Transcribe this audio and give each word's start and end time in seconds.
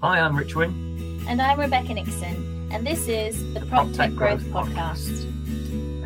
Hi, 0.00 0.20
I'm 0.20 0.36
Rich 0.36 0.54
Wynn. 0.54 1.24
And 1.26 1.42
I'm 1.42 1.58
Rebecca 1.58 1.92
Nixon, 1.92 2.68
and 2.70 2.86
this 2.86 3.08
is 3.08 3.52
the, 3.52 3.58
PropTech 3.58 4.14
Growth, 4.14 4.48
Growth 4.48 4.68
Podcast. 4.68 5.26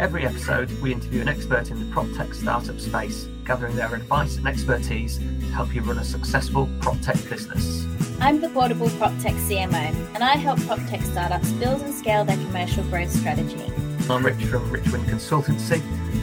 Every 0.00 0.24
episode, 0.24 0.70
we 0.80 0.94
interview 0.94 1.20
an 1.20 1.28
expert 1.28 1.70
in 1.70 1.78
the 1.78 1.94
PropTech 1.94 2.34
startup 2.34 2.80
space, 2.80 3.28
gathering 3.44 3.76
their 3.76 3.94
advice 3.94 4.38
and 4.38 4.48
expertise 4.48 5.18
to 5.18 5.46
help 5.52 5.74
you 5.74 5.82
run 5.82 5.98
a 5.98 6.04
successful 6.04 6.68
PropTech 6.80 7.28
business. 7.28 7.84
I'm 8.18 8.40
the 8.40 8.48
Portable 8.48 8.88
PropTech 8.88 9.36
CMO, 9.46 10.14
and 10.14 10.24
I 10.24 10.36
help 10.36 10.58
PropTech 10.60 11.02
startups 11.02 11.52
build 11.52 11.82
and 11.82 11.92
scale 11.92 12.24
their 12.24 12.38
commercial 12.38 12.84
growth 12.84 13.10
strategy. 13.10 13.70
I'm 14.08 14.24
Rich 14.24 14.42
from 14.46 14.70
Rich 14.70 14.90
Wynn 14.90 15.02
Consultancy. 15.02 15.82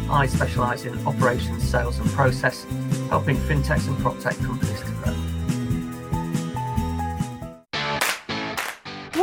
I 0.10 0.26
specialise 0.26 0.86
in 0.86 0.98
operations, 1.06 1.70
sales, 1.70 2.00
and 2.00 2.10
process, 2.10 2.66
helping 3.10 3.38
fintechs 3.38 3.88
and 3.88 3.98
PropTech 3.98 4.44
companies 4.44 4.80
to 4.80 4.92
grow. 5.04 5.29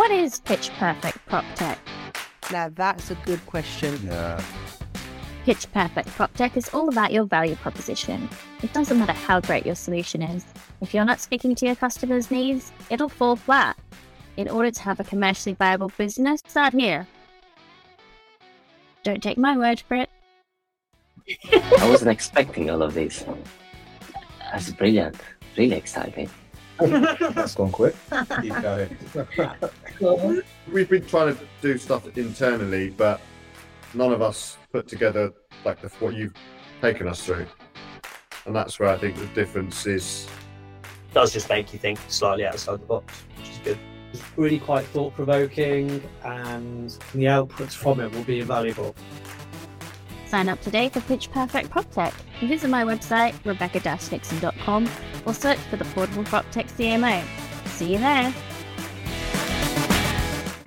What 0.06 0.14
is 0.14 0.38
Pitch 0.38 0.70
Perfect 0.78 1.18
Prop 1.26 1.44
Tech? 1.56 1.80
Now 2.52 2.68
that's 2.68 3.10
a 3.10 3.16
good 3.26 3.44
question. 3.44 3.98
Yeah. 4.04 4.40
Pitch 5.44 5.66
Perfect 5.72 6.06
Prop 6.10 6.32
Tech 6.34 6.56
is 6.56 6.68
all 6.68 6.88
about 6.88 7.12
your 7.12 7.24
value 7.24 7.56
proposition. 7.56 8.28
It 8.62 8.72
doesn't 8.72 9.00
matter 9.00 9.14
how 9.14 9.40
great 9.40 9.66
your 9.66 9.74
solution 9.74 10.22
is. 10.22 10.44
If 10.80 10.94
you're 10.94 11.04
not 11.04 11.18
speaking 11.18 11.56
to 11.56 11.66
your 11.66 11.74
customers' 11.74 12.30
needs, 12.30 12.70
it'll 12.88 13.08
fall 13.08 13.34
flat. 13.34 13.76
In 14.36 14.48
order 14.48 14.70
to 14.70 14.82
have 14.82 15.00
a 15.00 15.04
commercially 15.04 15.54
viable 15.54 15.90
business, 15.98 16.40
start 16.46 16.72
here. 16.72 17.08
Don't 19.02 19.20
take 19.20 19.38
my 19.38 19.58
word 19.58 19.80
for 19.88 19.96
it. 19.96 20.08
I 21.80 21.90
wasn't 21.90 22.12
expecting 22.12 22.70
all 22.70 22.82
of 22.84 22.94
this. 22.94 23.24
That's 24.52 24.70
brilliant. 24.70 25.16
Really 25.56 25.74
exciting. 25.74 26.30
That's 26.78 27.54
gone 27.54 27.72
quick. 27.72 27.94
Keep 28.42 28.52
going. 28.62 28.96
We've 30.70 30.88
been 30.88 31.06
trying 31.06 31.36
to 31.36 31.42
do 31.62 31.78
stuff 31.78 32.16
internally, 32.16 32.90
but 32.90 33.20
none 33.94 34.12
of 34.12 34.22
us 34.22 34.58
put 34.72 34.88
together 34.88 35.32
like 35.64 35.80
the, 35.80 35.88
what 36.00 36.14
you've 36.14 36.34
taken 36.82 37.08
us 37.08 37.24
through, 37.24 37.46
and 38.44 38.54
that's 38.54 38.78
where 38.78 38.88
I 38.88 38.98
think 38.98 39.16
the 39.16 39.26
difference 39.26 39.86
is. 39.86 40.26
It 40.82 41.14
Does 41.14 41.32
just 41.32 41.48
make 41.48 41.72
you 41.72 41.78
think 41.78 41.98
slightly 42.08 42.44
outside 42.44 42.80
the 42.80 42.86
box, 42.86 43.24
which 43.38 43.50
is 43.50 43.58
good. 43.58 43.78
It's 44.12 44.22
really 44.36 44.58
quite 44.58 44.84
thought 44.86 45.14
provoking, 45.14 46.02
and 46.24 46.90
the 47.14 47.24
outputs 47.24 47.72
from 47.72 48.00
it 48.00 48.12
will 48.12 48.24
be 48.24 48.40
invaluable. 48.40 48.94
Sign 50.36 50.50
up 50.50 50.60
today 50.60 50.90
for 50.90 51.00
Pitch 51.00 51.30
Perfect 51.30 51.70
PropTech. 51.70 52.12
Visit 52.46 52.68
my 52.68 52.84
website, 52.84 53.34
rebecca-nixon.com, 53.46 54.86
or 55.24 55.32
search 55.32 55.56
for 55.56 55.76
the 55.78 55.84
Portable 55.86 56.24
PropTech 56.24 56.70
CMO. 56.76 57.24
See 57.68 57.94
you 57.94 57.98
there. 57.98 58.30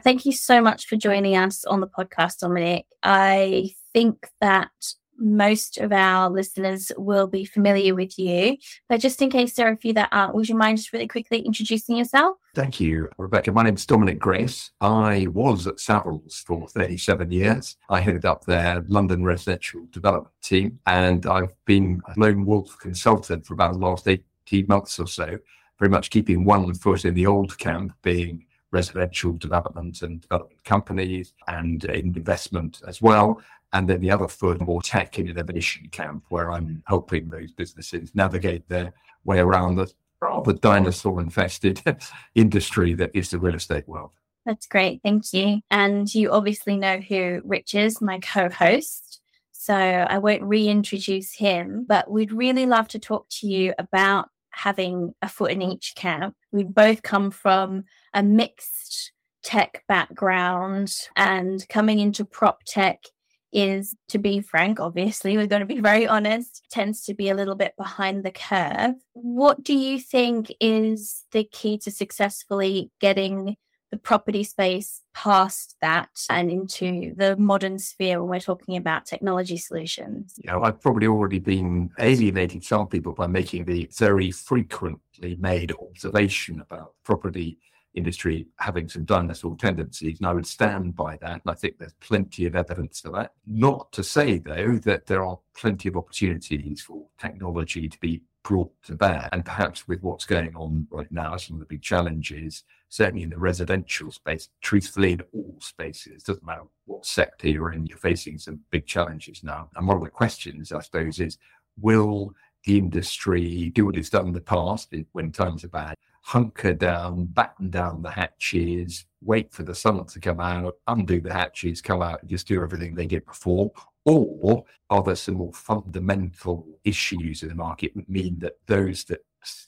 Thank 0.03 0.25
you 0.25 0.31
so 0.31 0.59
much 0.59 0.87
for 0.87 0.95
joining 0.95 1.37
us 1.37 1.65
on 1.65 1.81
the 1.81 1.87
podcast, 1.87 2.39
Dominic. 2.39 2.87
I 3.03 3.69
think 3.93 4.27
that 4.41 4.71
most 5.19 5.77
of 5.77 5.91
our 5.91 6.29
listeners 6.29 6.91
will 6.97 7.27
be 7.27 7.45
familiar 7.45 7.93
with 7.93 8.17
you. 8.17 8.57
But 8.87 8.99
just 8.99 9.21
in 9.21 9.29
case 9.29 9.53
there 9.53 9.67
are 9.67 9.73
a 9.73 9.77
few 9.77 9.93
that 9.93 10.09
aren't, 10.11 10.35
would 10.35 10.49
you 10.49 10.55
mind 10.55 10.77
just 10.77 10.93
really 10.93 11.07
quickly 11.07 11.39
introducing 11.39 11.97
yourself? 11.97 12.37
Thank 12.55 12.79
you, 12.79 13.09
Rebecca. 13.17 13.51
My 13.51 13.63
name 13.63 13.75
is 13.75 13.85
Dominic 13.85 14.19
Grace. 14.19 14.71
I 14.81 15.27
was 15.31 15.67
at 15.67 15.75
Savills 15.75 16.43
for 16.43 16.67
37 16.67 17.31
years. 17.31 17.77
I 17.89 17.99
headed 17.99 18.25
up 18.25 18.45
their 18.45 18.83
London 18.87 19.23
residential 19.23 19.85
development 19.91 20.33
team, 20.41 20.79
and 20.85 21.25
I've 21.25 21.53
been 21.65 22.01
a 22.07 22.19
lone 22.19 22.45
wolf 22.45 22.77
consultant 22.79 23.45
for 23.45 23.53
about 23.53 23.73
the 23.73 23.79
last 23.79 24.07
18 24.07 24.65
months 24.67 24.99
or 24.99 25.07
so, 25.07 25.37
very 25.77 25.89
much 25.89 26.09
keeping 26.09 26.43
one 26.43 26.73
foot 26.73 27.05
in 27.05 27.13
the 27.13 27.27
old 27.27 27.57
camp, 27.57 27.93
being 28.01 28.45
residential 28.71 29.33
development 29.33 30.01
and 30.01 30.21
development 30.21 30.63
companies 30.63 31.33
and 31.47 31.85
in 31.85 32.15
investment 32.15 32.81
as 32.87 33.01
well, 33.01 33.41
and 33.73 33.87
then 33.87 34.01
the 34.01 34.11
other 34.11 34.27
foot, 34.27 34.61
more 34.61 34.81
tech 34.81 35.17
and 35.17 35.29
innovation 35.29 35.89
camp, 35.91 36.23
where 36.29 36.51
I'm 36.51 36.83
helping 36.87 37.29
those 37.29 37.51
businesses 37.51 38.11
navigate 38.15 38.67
their 38.67 38.93
way 39.23 39.39
around 39.39 39.75
the 39.75 39.91
rather 40.21 40.53
dinosaur 40.53 41.21
infested 41.21 41.81
industry 42.35 42.93
that 42.93 43.11
is 43.13 43.29
the 43.29 43.39
real 43.39 43.55
estate 43.55 43.87
world. 43.87 44.11
That's 44.45 44.67
great. 44.67 45.01
Thank 45.03 45.33
you. 45.33 45.61
And 45.69 46.13
you 46.13 46.31
obviously 46.31 46.77
know 46.77 46.99
who 46.99 47.41
Rich 47.43 47.75
is, 47.75 48.01
my 48.01 48.19
co 48.19 48.49
host. 48.49 49.21
So 49.51 49.75
I 49.75 50.17
won't 50.17 50.43
reintroduce 50.43 51.35
him, 51.35 51.85
but 51.87 52.09
we'd 52.09 52.31
really 52.31 52.65
love 52.65 52.87
to 52.89 52.99
talk 52.99 53.27
to 53.41 53.47
you 53.47 53.73
about 53.77 54.29
having 54.51 55.13
a 55.21 55.29
foot 55.29 55.51
in 55.51 55.61
each 55.61 55.93
camp. 55.95 56.35
We 56.51 56.63
both 56.63 57.03
come 57.03 57.29
from 57.29 57.83
a 58.13 58.23
mixed 58.23 59.11
tech 59.43 59.83
background 59.87 60.95
and 61.15 61.67
coming 61.69 61.99
into 61.99 62.25
prop 62.25 62.63
tech 62.65 63.03
is, 63.51 63.95
to 64.09 64.17
be 64.17 64.41
frank, 64.41 64.79
obviously, 64.79 65.37
we're 65.37 65.47
going 65.47 65.61
to 65.61 65.65
be 65.65 65.81
very 65.81 66.07
honest, 66.07 66.63
tends 66.71 67.03
to 67.05 67.13
be 67.13 67.29
a 67.29 67.35
little 67.35 67.55
bit 67.55 67.73
behind 67.77 68.23
the 68.23 68.31
curve. 68.31 68.95
What 69.13 69.63
do 69.63 69.73
you 69.73 69.99
think 69.99 70.53
is 70.59 71.25
the 71.31 71.43
key 71.43 71.77
to 71.79 71.91
successfully 71.91 72.91
getting 72.99 73.55
the 73.91 73.97
property 73.97 74.43
space 74.43 75.01
past 75.15 75.75
that 75.81 76.09
and 76.29 76.51
into 76.51 77.13
the 77.15 77.35
modern 77.37 77.79
sphere 77.79 78.21
when 78.21 78.29
we're 78.29 78.39
talking 78.39 78.77
about 78.77 79.05
technology 79.05 79.57
solutions? 79.57 80.35
You 80.37 80.51
know, 80.51 80.63
I've 80.63 80.79
probably 80.81 81.07
already 81.07 81.39
been 81.39 81.89
alienating 81.99 82.61
some 82.61 82.87
people 82.87 83.13
by 83.13 83.27
making 83.27 83.65
the 83.65 83.89
very 83.97 84.31
frequently 84.31 85.35
made 85.39 85.71
observation 85.71 86.61
about 86.61 86.93
property 87.03 87.57
industry 87.93 88.47
having 88.57 88.87
some 88.87 89.05
dinosaur 89.05 89.55
tendencies, 89.57 90.19
and 90.19 90.27
I 90.27 90.33
would 90.33 90.47
stand 90.47 90.95
by 90.95 91.17
that. 91.17 91.41
And 91.43 91.51
I 91.51 91.53
think 91.53 91.77
there's 91.77 91.93
plenty 91.99 92.45
of 92.45 92.55
evidence 92.55 93.01
for 93.01 93.09
that. 93.11 93.33
Not 93.47 93.91
to 93.93 94.03
say, 94.03 94.37
though, 94.37 94.77
that 94.83 95.05
there 95.05 95.23
are 95.23 95.39
plenty 95.55 95.89
of 95.89 95.97
opportunities 95.97 96.81
for 96.81 97.05
technology 97.19 97.89
to 97.89 97.99
be 97.99 98.21
brought 98.43 98.71
to 98.83 98.95
bear. 98.95 99.27
And 99.31 99.43
perhaps 99.43 99.87
with 99.87 100.01
what's 100.01 100.25
going 100.25 100.55
on 100.55 100.87
right 100.91 101.11
now, 101.11 101.35
some 101.37 101.55
of 101.55 101.59
the 101.59 101.65
big 101.65 101.81
challenges, 101.81 102.63
certainly 102.87 103.23
in 103.23 103.29
the 103.29 103.37
residential 103.37 104.11
space, 104.11 104.49
truthfully 104.61 105.13
in 105.13 105.21
all 105.33 105.57
spaces, 105.59 106.23
doesn't 106.23 106.45
matter 106.45 106.63
what 106.85 107.05
sector 107.05 107.49
you're 107.49 107.73
in, 107.73 107.85
you're 107.85 107.97
facing 107.97 108.37
some 108.37 108.59
big 108.71 108.85
challenges 108.85 109.43
now. 109.43 109.69
And 109.75 109.87
one 109.87 109.97
of 109.97 110.03
the 110.03 110.09
questions, 110.09 110.71
I 110.71 110.79
suppose, 110.81 111.19
is 111.19 111.37
will 111.79 112.33
the 112.65 112.77
industry 112.77 113.71
do 113.73 113.85
what 113.85 113.97
it's 113.97 114.09
done 114.09 114.27
in 114.27 114.33
the 114.33 114.41
past 114.41 114.93
when 115.13 115.31
times 115.31 115.63
are 115.63 115.69
bad 115.69 115.95
hunker 116.21 116.73
down, 116.73 117.25
batten 117.25 117.69
down 117.69 118.01
the 118.01 118.11
hatches, 118.11 119.05
wait 119.21 119.51
for 119.51 119.63
the 119.63 119.75
sun 119.75 120.05
to 120.05 120.19
come 120.19 120.39
out, 120.39 120.77
undo 120.87 121.19
the 121.19 121.33
hatches, 121.33 121.81
come 121.81 122.01
out, 122.01 122.21
and 122.21 122.29
just 122.29 122.47
do 122.47 122.61
everything 122.61 122.95
they 122.95 123.05
did 123.05 123.25
before? 123.25 123.71
Or 124.05 124.63
are 124.89 125.03
there 125.03 125.15
some 125.15 125.35
more 125.35 125.53
fundamental 125.53 126.67
issues 126.83 127.43
in 127.43 127.49
the 127.49 127.55
market 127.55 127.93
that 127.95 128.09
mean 128.09 128.39
that 128.39 128.57
those 128.65 129.03
that 129.05 129.19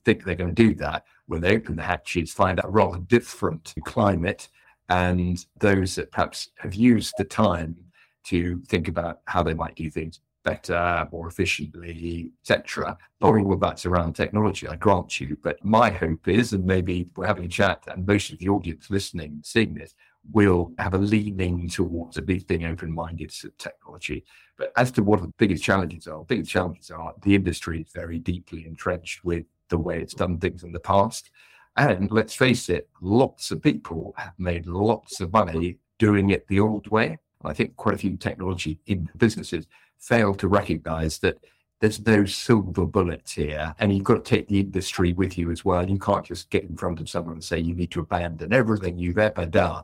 think 0.05 0.23
they're 0.23 0.35
going 0.35 0.53
to 0.53 0.67
do 0.67 0.75
that, 0.75 1.05
when 1.27 1.41
they 1.41 1.55
open 1.55 1.75
the 1.75 1.83
hatches, 1.83 2.33
find 2.33 2.59
a 2.63 2.67
rather 2.67 2.99
different 2.99 3.73
climate, 3.85 4.49
and 4.89 5.45
those 5.59 5.95
that 5.95 6.11
perhaps 6.11 6.49
have 6.57 6.75
used 6.75 7.13
the 7.17 7.23
time 7.23 7.75
to 8.23 8.61
think 8.67 8.87
about 8.87 9.21
how 9.25 9.41
they 9.41 9.53
might 9.53 9.75
do 9.75 9.89
things 9.89 10.19
better, 10.43 11.07
more 11.11 11.27
efficiently, 11.27 12.31
etc. 12.41 12.97
Not 13.19 13.35
all 13.35 13.53
of 13.53 13.59
that's 13.59 13.85
around 13.85 14.13
technology, 14.13 14.67
I 14.67 14.75
grant 14.75 15.19
you, 15.19 15.37
but 15.41 15.63
my 15.63 15.89
hope 15.89 16.27
is, 16.27 16.53
and 16.53 16.65
maybe 16.65 17.07
we're 17.15 17.27
having 17.27 17.45
a 17.45 17.49
chat, 17.49 17.83
and 17.87 18.05
most 18.05 18.31
of 18.31 18.39
the 18.39 18.49
audience 18.49 18.89
listening, 18.89 19.41
seeing 19.43 19.73
this, 19.73 19.93
will 20.31 20.71
have 20.77 20.93
a 20.93 20.97
leaning 20.97 21.67
towards 21.67 22.17
at 22.17 22.27
least 22.27 22.47
being 22.47 22.65
open-minded 22.65 23.29
to 23.31 23.51
technology. 23.57 24.23
But 24.57 24.71
as 24.77 24.91
to 24.91 25.03
what 25.03 25.21
the 25.21 25.33
biggest 25.37 25.63
challenges 25.63 26.07
are, 26.07 26.19
the 26.19 26.25
biggest 26.25 26.51
challenges 26.51 26.91
are 26.91 27.13
the 27.23 27.35
industry 27.35 27.81
is 27.81 27.91
very 27.93 28.19
deeply 28.19 28.65
entrenched 28.67 29.23
with 29.23 29.45
the 29.69 29.77
way 29.77 29.99
it's 29.99 30.13
done 30.13 30.37
things 30.37 30.63
in 30.63 30.71
the 30.71 30.79
past. 30.79 31.31
And 31.77 32.11
let's 32.11 32.35
face 32.35 32.69
it, 32.69 32.89
lots 33.01 33.49
of 33.49 33.61
people 33.61 34.13
have 34.17 34.33
made 34.37 34.67
lots 34.67 35.21
of 35.21 35.33
money 35.33 35.77
doing 35.97 36.29
it 36.29 36.47
the 36.47 36.59
old 36.59 36.87
way. 36.87 37.17
I 37.43 37.53
think 37.53 37.75
quite 37.75 37.95
a 37.95 37.97
few 37.97 38.17
technology 38.17 38.79
in 38.85 39.09
businesses 39.17 39.65
fail 40.01 40.33
to 40.35 40.47
recognize 40.47 41.19
that 41.19 41.37
there's 41.79 42.05
no 42.05 42.25
silver 42.25 42.85
bullets 42.85 43.31
here, 43.31 43.73
and 43.79 43.93
you've 43.93 44.03
got 44.03 44.23
to 44.23 44.29
take 44.29 44.47
the 44.47 44.59
industry 44.59 45.13
with 45.13 45.37
you 45.37 45.49
as 45.49 45.65
well. 45.65 45.89
You 45.89 45.97
can't 45.97 46.25
just 46.25 46.49
get 46.49 46.63
in 46.63 46.75
front 46.75 46.99
of 46.99 47.09
someone 47.09 47.35
and 47.35 47.43
say 47.43 47.59
you 47.59 47.73
need 47.73 47.91
to 47.91 48.01
abandon 48.01 48.53
everything 48.53 48.97
you've 48.97 49.17
ever 49.17 49.45
done 49.45 49.83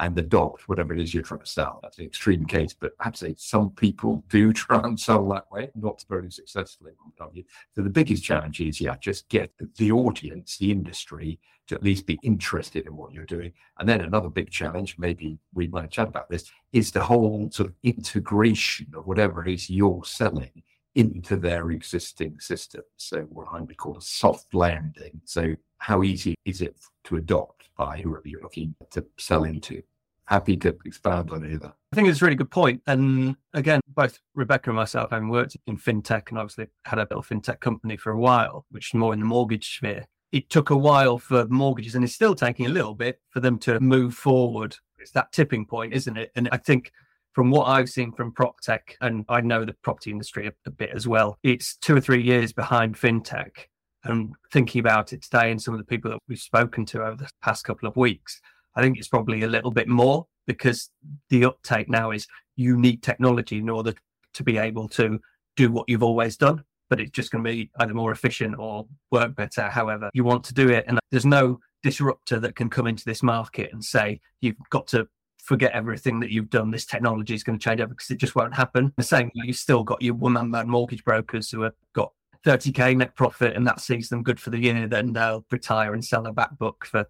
and 0.00 0.18
adopt 0.18 0.66
whatever 0.66 0.94
it 0.94 1.00
is 1.00 1.12
you're 1.12 1.22
trying 1.22 1.40
to 1.40 1.46
sell. 1.46 1.78
That's 1.82 1.98
an 1.98 2.06
extreme 2.06 2.46
case, 2.46 2.72
but 2.72 2.92
say 3.14 3.34
some 3.36 3.70
people 3.70 4.24
do 4.28 4.52
try 4.52 4.80
and 4.82 4.98
sell 4.98 5.28
that 5.28 5.50
way, 5.52 5.70
not 5.74 6.04
very 6.08 6.30
successfully. 6.32 6.92
So 7.18 7.82
the 7.82 7.90
biggest 7.90 8.24
challenge 8.24 8.60
is, 8.60 8.80
yeah, 8.80 8.96
just 8.98 9.28
get 9.28 9.52
the 9.76 9.92
audience, 9.92 10.56
the 10.56 10.72
industry, 10.72 11.38
to 11.68 11.74
at 11.74 11.82
least 11.82 12.06
be 12.06 12.18
interested 12.22 12.86
in 12.86 12.96
what 12.96 13.12
you're 13.12 13.26
doing. 13.26 13.52
And 13.78 13.88
then 13.88 14.00
another 14.00 14.30
big 14.30 14.50
challenge, 14.50 14.96
maybe 14.98 15.38
we 15.54 15.68
might 15.68 15.90
chat 15.90 16.08
about 16.08 16.30
this, 16.30 16.50
is 16.72 16.90
the 16.90 17.04
whole 17.04 17.50
sort 17.52 17.68
of 17.68 17.74
integration 17.82 18.86
of 18.96 19.06
whatever 19.06 19.46
it 19.46 19.52
is 19.52 19.68
you're 19.68 20.02
selling 20.04 20.62
into 20.94 21.36
their 21.36 21.70
existing 21.70 22.40
system. 22.40 22.82
So 22.96 23.20
what 23.24 23.48
I 23.52 23.60
would 23.60 23.76
call 23.76 23.98
a 23.98 24.02
soft 24.02 24.54
landing. 24.54 25.20
So 25.26 25.54
how 25.78 26.02
easy 26.02 26.34
is 26.44 26.62
it 26.62 26.76
to 27.04 27.16
adopt 27.16 27.68
by 27.76 27.98
whoever 27.98 28.26
you're 28.26 28.42
looking 28.42 28.74
to 28.90 29.04
sell 29.18 29.44
into? 29.44 29.82
Happy 30.30 30.56
to 30.58 30.76
expand 30.84 31.32
on 31.32 31.44
either. 31.44 31.72
I 31.92 31.96
think 31.96 32.06
it's 32.06 32.22
a 32.22 32.24
really 32.24 32.36
good 32.36 32.52
point. 32.52 32.80
And 32.86 33.34
again, 33.52 33.80
both 33.88 34.20
Rebecca 34.36 34.70
and 34.70 34.76
myself, 34.76 35.10
having 35.10 35.28
worked 35.28 35.56
in 35.66 35.76
fintech 35.76 36.28
and 36.28 36.38
obviously 36.38 36.68
had 36.84 37.00
a 37.00 37.02
little 37.02 37.22
fintech 37.22 37.58
company 37.58 37.96
for 37.96 38.12
a 38.12 38.18
while, 38.18 38.64
which 38.70 38.90
is 38.90 38.94
more 38.94 39.12
in 39.12 39.18
the 39.18 39.26
mortgage 39.26 39.76
sphere. 39.76 40.06
It 40.30 40.48
took 40.48 40.70
a 40.70 40.76
while 40.76 41.18
for 41.18 41.46
mortgages, 41.48 41.96
and 41.96 42.04
it's 42.04 42.14
still 42.14 42.36
taking 42.36 42.66
a 42.66 42.68
little 42.68 42.94
bit 42.94 43.20
for 43.30 43.40
them 43.40 43.58
to 43.60 43.80
move 43.80 44.14
forward. 44.14 44.76
It's 45.00 45.10
that 45.12 45.32
tipping 45.32 45.66
point, 45.66 45.94
isn't 45.94 46.16
it? 46.16 46.30
And 46.36 46.48
I 46.52 46.58
think 46.58 46.92
from 47.32 47.50
what 47.50 47.64
I've 47.64 47.88
seen 47.88 48.12
from 48.12 48.30
prop 48.32 48.60
tech, 48.60 48.96
and 49.00 49.24
I 49.28 49.40
know 49.40 49.64
the 49.64 49.72
property 49.82 50.12
industry 50.12 50.46
a, 50.46 50.52
a, 50.64 50.70
bit 50.70 50.90
as 50.90 51.08
well, 51.08 51.38
it's 51.42 51.74
two 51.76 51.96
or 51.96 52.00
three 52.00 52.22
years 52.22 52.52
behind 52.52 52.94
fintech. 52.94 53.50
And 54.04 54.32
thinking 54.52 54.78
about 54.78 55.12
it 55.12 55.22
today 55.22 55.50
and 55.50 55.60
some 55.60 55.74
of 55.74 55.78
the 55.78 55.84
people 55.84 56.12
that 56.12 56.20
we've 56.28 56.38
spoken 56.38 56.86
to 56.86 57.02
over 57.02 57.16
the 57.16 57.28
past 57.42 57.64
couple 57.64 57.88
of 57.88 57.96
weeks, 57.96 58.40
I 58.74 58.82
think 58.82 58.98
it's 58.98 59.08
probably 59.08 59.42
a 59.42 59.48
little 59.48 59.70
bit 59.70 59.88
more 59.88 60.26
because 60.46 60.90
the 61.28 61.44
uptake 61.44 61.88
now 61.88 62.10
is 62.10 62.26
you 62.56 62.76
need 62.76 63.02
technology 63.02 63.58
in 63.58 63.68
order 63.68 63.94
to 64.34 64.42
be 64.42 64.58
able 64.58 64.88
to 64.88 65.18
do 65.56 65.70
what 65.70 65.88
you've 65.88 66.02
always 66.02 66.36
done. 66.36 66.64
But 66.88 67.00
it's 67.00 67.12
just 67.12 67.30
going 67.30 67.44
to 67.44 67.50
be 67.50 67.70
either 67.78 67.94
more 67.94 68.10
efficient 68.10 68.56
or 68.58 68.86
work 69.12 69.36
better, 69.36 69.68
however 69.68 70.10
you 70.12 70.24
want 70.24 70.42
to 70.44 70.54
do 70.54 70.70
it. 70.70 70.84
And 70.88 70.98
there's 71.12 71.26
no 71.26 71.60
disruptor 71.82 72.40
that 72.40 72.56
can 72.56 72.68
come 72.68 72.86
into 72.86 73.04
this 73.04 73.22
market 73.22 73.70
and 73.72 73.84
say, 73.84 74.20
you've 74.40 74.56
got 74.70 74.88
to 74.88 75.06
forget 75.38 75.72
everything 75.72 76.20
that 76.20 76.30
you've 76.30 76.50
done. 76.50 76.70
This 76.70 76.86
technology 76.86 77.34
is 77.34 77.44
going 77.44 77.58
to 77.58 77.62
change 77.62 77.80
everything 77.80 77.96
because 77.96 78.10
it 78.10 78.18
just 78.18 78.34
won't 78.34 78.54
happen. 78.54 78.92
The 78.96 79.04
same, 79.04 79.30
you've 79.34 79.56
still 79.56 79.84
got 79.84 80.02
your 80.02 80.14
one 80.14 80.50
man 80.50 80.68
mortgage 80.68 81.04
brokers 81.04 81.50
who 81.50 81.62
have 81.62 81.74
got 81.92 82.12
30k 82.44 82.96
net 82.96 83.14
profit 83.14 83.56
and 83.56 83.66
that 83.66 83.80
sees 83.80 84.08
them 84.08 84.22
good 84.22 84.40
for 84.40 84.50
the 84.50 84.58
year. 84.58 84.88
Then 84.88 85.12
they'll 85.12 85.44
retire 85.50 85.94
and 85.94 86.04
sell 86.04 86.22
their 86.22 86.32
back 86.32 86.58
book 86.58 86.84
for 86.84 87.06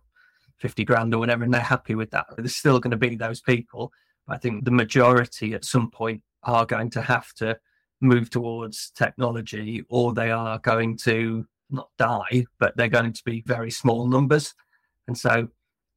50 0.61 0.85
grand 0.85 1.15
or 1.15 1.19
whatever, 1.19 1.45
and 1.45 1.53
they're 1.53 1.61
happy 1.61 1.95
with 1.95 2.11
that. 2.11 2.27
There's 2.37 2.57
still 2.57 2.79
going 2.79 2.91
to 2.91 2.97
be 2.97 3.17
those 3.17 3.41
people. 3.41 3.93
I 4.29 4.37
think 4.37 4.65
the 4.65 4.71
majority 4.71 5.55
at 5.55 5.65
some 5.65 5.91
point 5.91 6.23
are 6.45 6.67
going 6.67 6.91
to 6.91 7.03
have 7.03 7.33
to 7.35 7.59
move 8.01 8.31
towards 8.31 8.91
technology 8.91 9.85
or 9.89 10.15
they 10.15 10.31
are 10.31 10.59
going 10.59 10.97
to 10.99 11.47
not 11.71 11.89
die, 11.99 12.47
but 12.59 12.77
they're 12.77 12.89
going 12.89 13.13
to 13.13 13.25
be 13.25 13.43
very 13.47 13.71
small 13.71 14.07
numbers. 14.07 14.55
And 15.07 15.17
so 15.17 15.49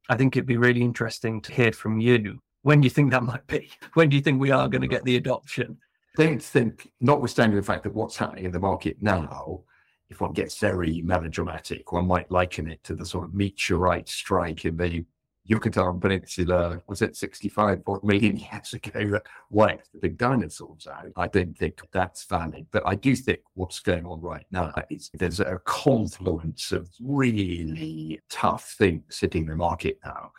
I 0.08 0.16
think 0.16 0.36
it'd 0.36 0.46
be 0.46 0.56
really 0.56 0.82
interesting 0.82 1.40
to 1.42 1.52
hear 1.52 1.72
from 1.72 2.00
you. 2.00 2.40
When 2.62 2.80
do 2.80 2.86
you 2.86 2.90
think 2.90 3.10
that 3.10 3.22
might 3.22 3.46
be? 3.46 3.70
When 3.94 4.08
do 4.08 4.16
you 4.16 4.22
think 4.22 4.40
we 4.40 4.50
are 4.50 4.68
going 4.68 4.82
to 4.82 4.88
get 4.88 5.04
the 5.04 5.16
adoption? 5.16 5.78
I 6.18 6.24
don't 6.24 6.42
think, 6.42 6.90
notwithstanding 7.00 7.56
the 7.56 7.62
fact 7.62 7.82
that 7.84 7.94
what's 7.94 8.16
happening 8.16 8.44
in 8.44 8.52
the 8.52 8.60
market 8.60 8.96
now, 9.00 9.62
if 10.10 10.20
one 10.20 10.32
gets 10.32 10.58
very 10.58 11.02
melodramatic, 11.02 11.92
one 11.92 12.06
might 12.06 12.30
liken 12.30 12.70
it 12.70 12.82
to 12.84 12.94
the 12.94 13.06
sort 13.06 13.24
of 13.24 13.34
meteorite 13.34 14.08
strike 14.08 14.64
in 14.64 14.76
the 14.76 15.04
Yucatan 15.46 16.00
Peninsula, 16.00 16.80
was 16.86 17.02
it 17.02 17.16
65 17.16 17.82
million 18.02 18.36
years 18.52 18.72
ago 18.72 19.10
that 19.10 19.26
wiped 19.50 19.92
the 19.92 19.98
big 19.98 20.16
dinosaurs 20.16 20.86
out? 20.86 21.12
I 21.16 21.28
don't 21.28 21.56
think 21.56 21.82
that's 21.92 22.24
valid. 22.24 22.66
But 22.70 22.82
I 22.86 22.94
do 22.94 23.14
think 23.14 23.40
what's 23.52 23.80
going 23.80 24.06
on 24.06 24.22
right 24.22 24.46
now 24.50 24.72
is 24.88 25.10
there's 25.12 25.40
a 25.40 25.60
confluence 25.64 26.72
of 26.72 26.88
really 26.98 28.20
tough 28.30 28.74
things 28.78 29.18
hitting 29.18 29.44
the 29.46 29.56
market 29.56 29.98
now 30.04 30.32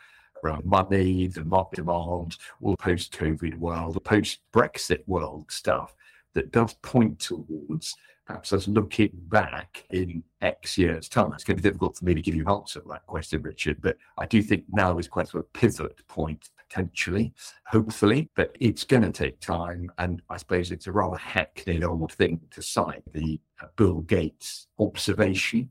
around 0.44 0.65
money, 0.65 1.27
the 1.27 1.45
market 1.45 1.77
demand, 1.77 2.38
all 2.62 2.71
the 2.71 2.77
post 2.77 3.13
COVID 3.13 3.57
world, 3.57 3.95
the 3.95 4.00
post 4.00 4.39
Brexit 4.51 5.07
world 5.07 5.51
stuff 5.51 5.95
that 6.33 6.51
does 6.51 6.73
point 6.81 7.19
towards 7.19 7.95
perhaps 8.25 8.54
us 8.54 8.68
looking 8.68 9.12
back 9.13 9.86
in 9.92 10.24
X 10.42 10.77
years' 10.77 11.07
time. 11.07 11.31
It's 11.33 11.44
going 11.44 11.57
to 11.57 11.63
be 11.63 11.69
difficult 11.69 11.98
for 11.98 12.06
me 12.06 12.13
to 12.13 12.22
give 12.22 12.36
you 12.36 12.44
an 12.44 12.51
answer 12.51 12.81
to 12.81 12.88
that 12.89 13.06
question, 13.06 13.42
Richard, 13.42 13.81
but 13.81 13.98
I 14.18 14.25
do 14.25 14.42
think 14.42 14.63
now 14.69 14.98
is 14.98 15.07
quite 15.07 15.33
a 15.33 15.44
pivot 15.44 16.06
point 16.07 16.50
potentially, 16.68 17.33
hopefully, 17.68 18.30
but 18.36 18.56
it's 18.60 18.83
going 18.83 19.04
to 19.04 19.12
take 19.12 19.39
time. 19.39 19.92
And 19.98 20.22
I 20.30 20.38
suppose 20.38 20.72
it's 20.72 20.88
a 20.88 20.92
rather 20.92 21.18
hackneyed 21.18 21.83
old 21.83 22.13
thing 22.13 22.39
to 22.51 22.62
cite 22.62 23.04
the 23.13 23.39
uh, 23.62 23.68
Bill 23.75 24.01
Gates 24.01 24.68
observation 24.80 25.69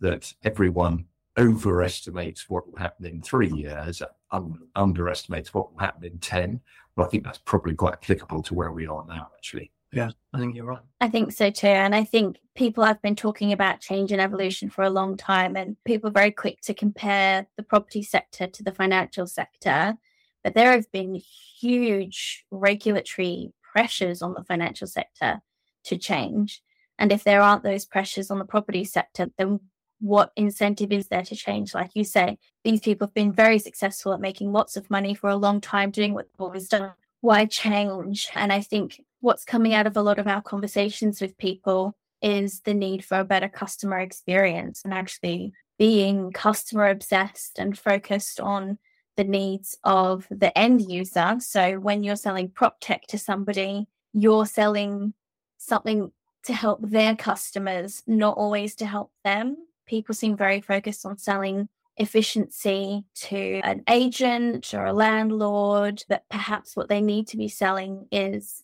that 0.00 0.32
everyone 0.44 1.06
overestimates 1.38 2.48
what 2.48 2.70
will 2.70 2.78
happen 2.78 3.06
in 3.06 3.20
three 3.20 3.50
years, 3.50 4.02
un- 4.30 4.60
underestimates 4.74 5.52
what 5.52 5.72
will 5.72 5.80
happen 5.80 6.04
in 6.04 6.18
10. 6.18 6.60
But 6.94 7.06
I 7.06 7.08
think 7.08 7.24
that's 7.24 7.38
probably 7.38 7.74
quite 7.74 7.94
applicable 7.94 8.42
to 8.44 8.54
where 8.54 8.72
we 8.72 8.86
are 8.86 9.04
now, 9.06 9.28
actually. 9.36 9.70
Yeah, 9.96 10.10
I 10.34 10.38
think 10.38 10.54
you're 10.54 10.66
right. 10.66 10.82
I 11.00 11.08
think 11.08 11.32
so 11.32 11.48
too. 11.48 11.68
And 11.68 11.94
I 11.94 12.04
think 12.04 12.36
people 12.54 12.84
have 12.84 13.00
been 13.00 13.16
talking 13.16 13.50
about 13.50 13.80
change 13.80 14.12
and 14.12 14.20
evolution 14.20 14.68
for 14.68 14.82
a 14.82 14.90
long 14.90 15.16
time, 15.16 15.56
and 15.56 15.78
people 15.86 16.10
are 16.10 16.12
very 16.12 16.30
quick 16.30 16.60
to 16.64 16.74
compare 16.74 17.46
the 17.56 17.62
property 17.62 18.02
sector 18.02 18.46
to 18.46 18.62
the 18.62 18.72
financial 18.72 19.26
sector. 19.26 19.96
But 20.44 20.52
there 20.52 20.72
have 20.72 20.92
been 20.92 21.14
huge 21.58 22.44
regulatory 22.50 23.54
pressures 23.72 24.20
on 24.20 24.34
the 24.34 24.44
financial 24.44 24.86
sector 24.86 25.40
to 25.84 25.96
change. 25.96 26.60
And 26.98 27.10
if 27.10 27.24
there 27.24 27.40
aren't 27.40 27.62
those 27.62 27.86
pressures 27.86 28.30
on 28.30 28.38
the 28.38 28.44
property 28.44 28.84
sector, 28.84 29.28
then 29.38 29.60
what 29.98 30.30
incentive 30.36 30.92
is 30.92 31.08
there 31.08 31.22
to 31.22 31.34
change? 31.34 31.72
Like 31.72 31.92
you 31.94 32.04
say, 32.04 32.36
these 32.64 32.80
people 32.80 33.06
have 33.06 33.14
been 33.14 33.32
very 33.32 33.58
successful 33.58 34.12
at 34.12 34.20
making 34.20 34.52
lots 34.52 34.76
of 34.76 34.90
money 34.90 35.14
for 35.14 35.30
a 35.30 35.36
long 35.36 35.62
time, 35.62 35.90
doing 35.90 36.12
what 36.12 36.26
they've 36.26 36.44
always 36.44 36.68
done. 36.68 36.92
Why 37.22 37.46
change? 37.46 38.28
And 38.34 38.52
I 38.52 38.60
think 38.60 39.00
what's 39.20 39.44
coming 39.44 39.74
out 39.74 39.86
of 39.86 39.96
a 39.96 40.02
lot 40.02 40.18
of 40.18 40.26
our 40.26 40.42
conversations 40.42 41.20
with 41.20 41.38
people 41.38 41.96
is 42.22 42.60
the 42.60 42.74
need 42.74 43.04
for 43.04 43.18
a 43.18 43.24
better 43.24 43.48
customer 43.48 43.98
experience 43.98 44.82
and 44.84 44.94
actually 44.94 45.52
being 45.78 46.32
customer 46.32 46.88
obsessed 46.88 47.58
and 47.58 47.78
focused 47.78 48.40
on 48.40 48.78
the 49.16 49.24
needs 49.24 49.76
of 49.84 50.26
the 50.30 50.56
end 50.56 50.90
user. 50.90 51.36
So 51.40 51.78
when 51.78 52.02
you're 52.04 52.16
selling 52.16 52.50
prop 52.50 52.76
tech 52.80 53.06
to 53.08 53.18
somebody, 53.18 53.86
you're 54.12 54.46
selling 54.46 55.14
something 55.58 56.12
to 56.44 56.52
help 56.52 56.80
their 56.82 57.16
customers, 57.16 58.02
not 58.06 58.36
always 58.36 58.74
to 58.76 58.86
help 58.86 59.10
them. 59.24 59.56
People 59.86 60.14
seem 60.14 60.36
very 60.36 60.60
focused 60.60 61.04
on 61.04 61.18
selling 61.18 61.68
efficiency 61.96 63.04
to 63.14 63.60
an 63.64 63.82
agent 63.88 64.74
or 64.74 64.84
a 64.84 64.92
landlord, 64.92 66.04
but 66.08 66.24
perhaps 66.30 66.76
what 66.76 66.88
they 66.88 67.00
need 67.00 67.26
to 67.28 67.36
be 67.36 67.48
selling 67.48 68.06
is 68.12 68.62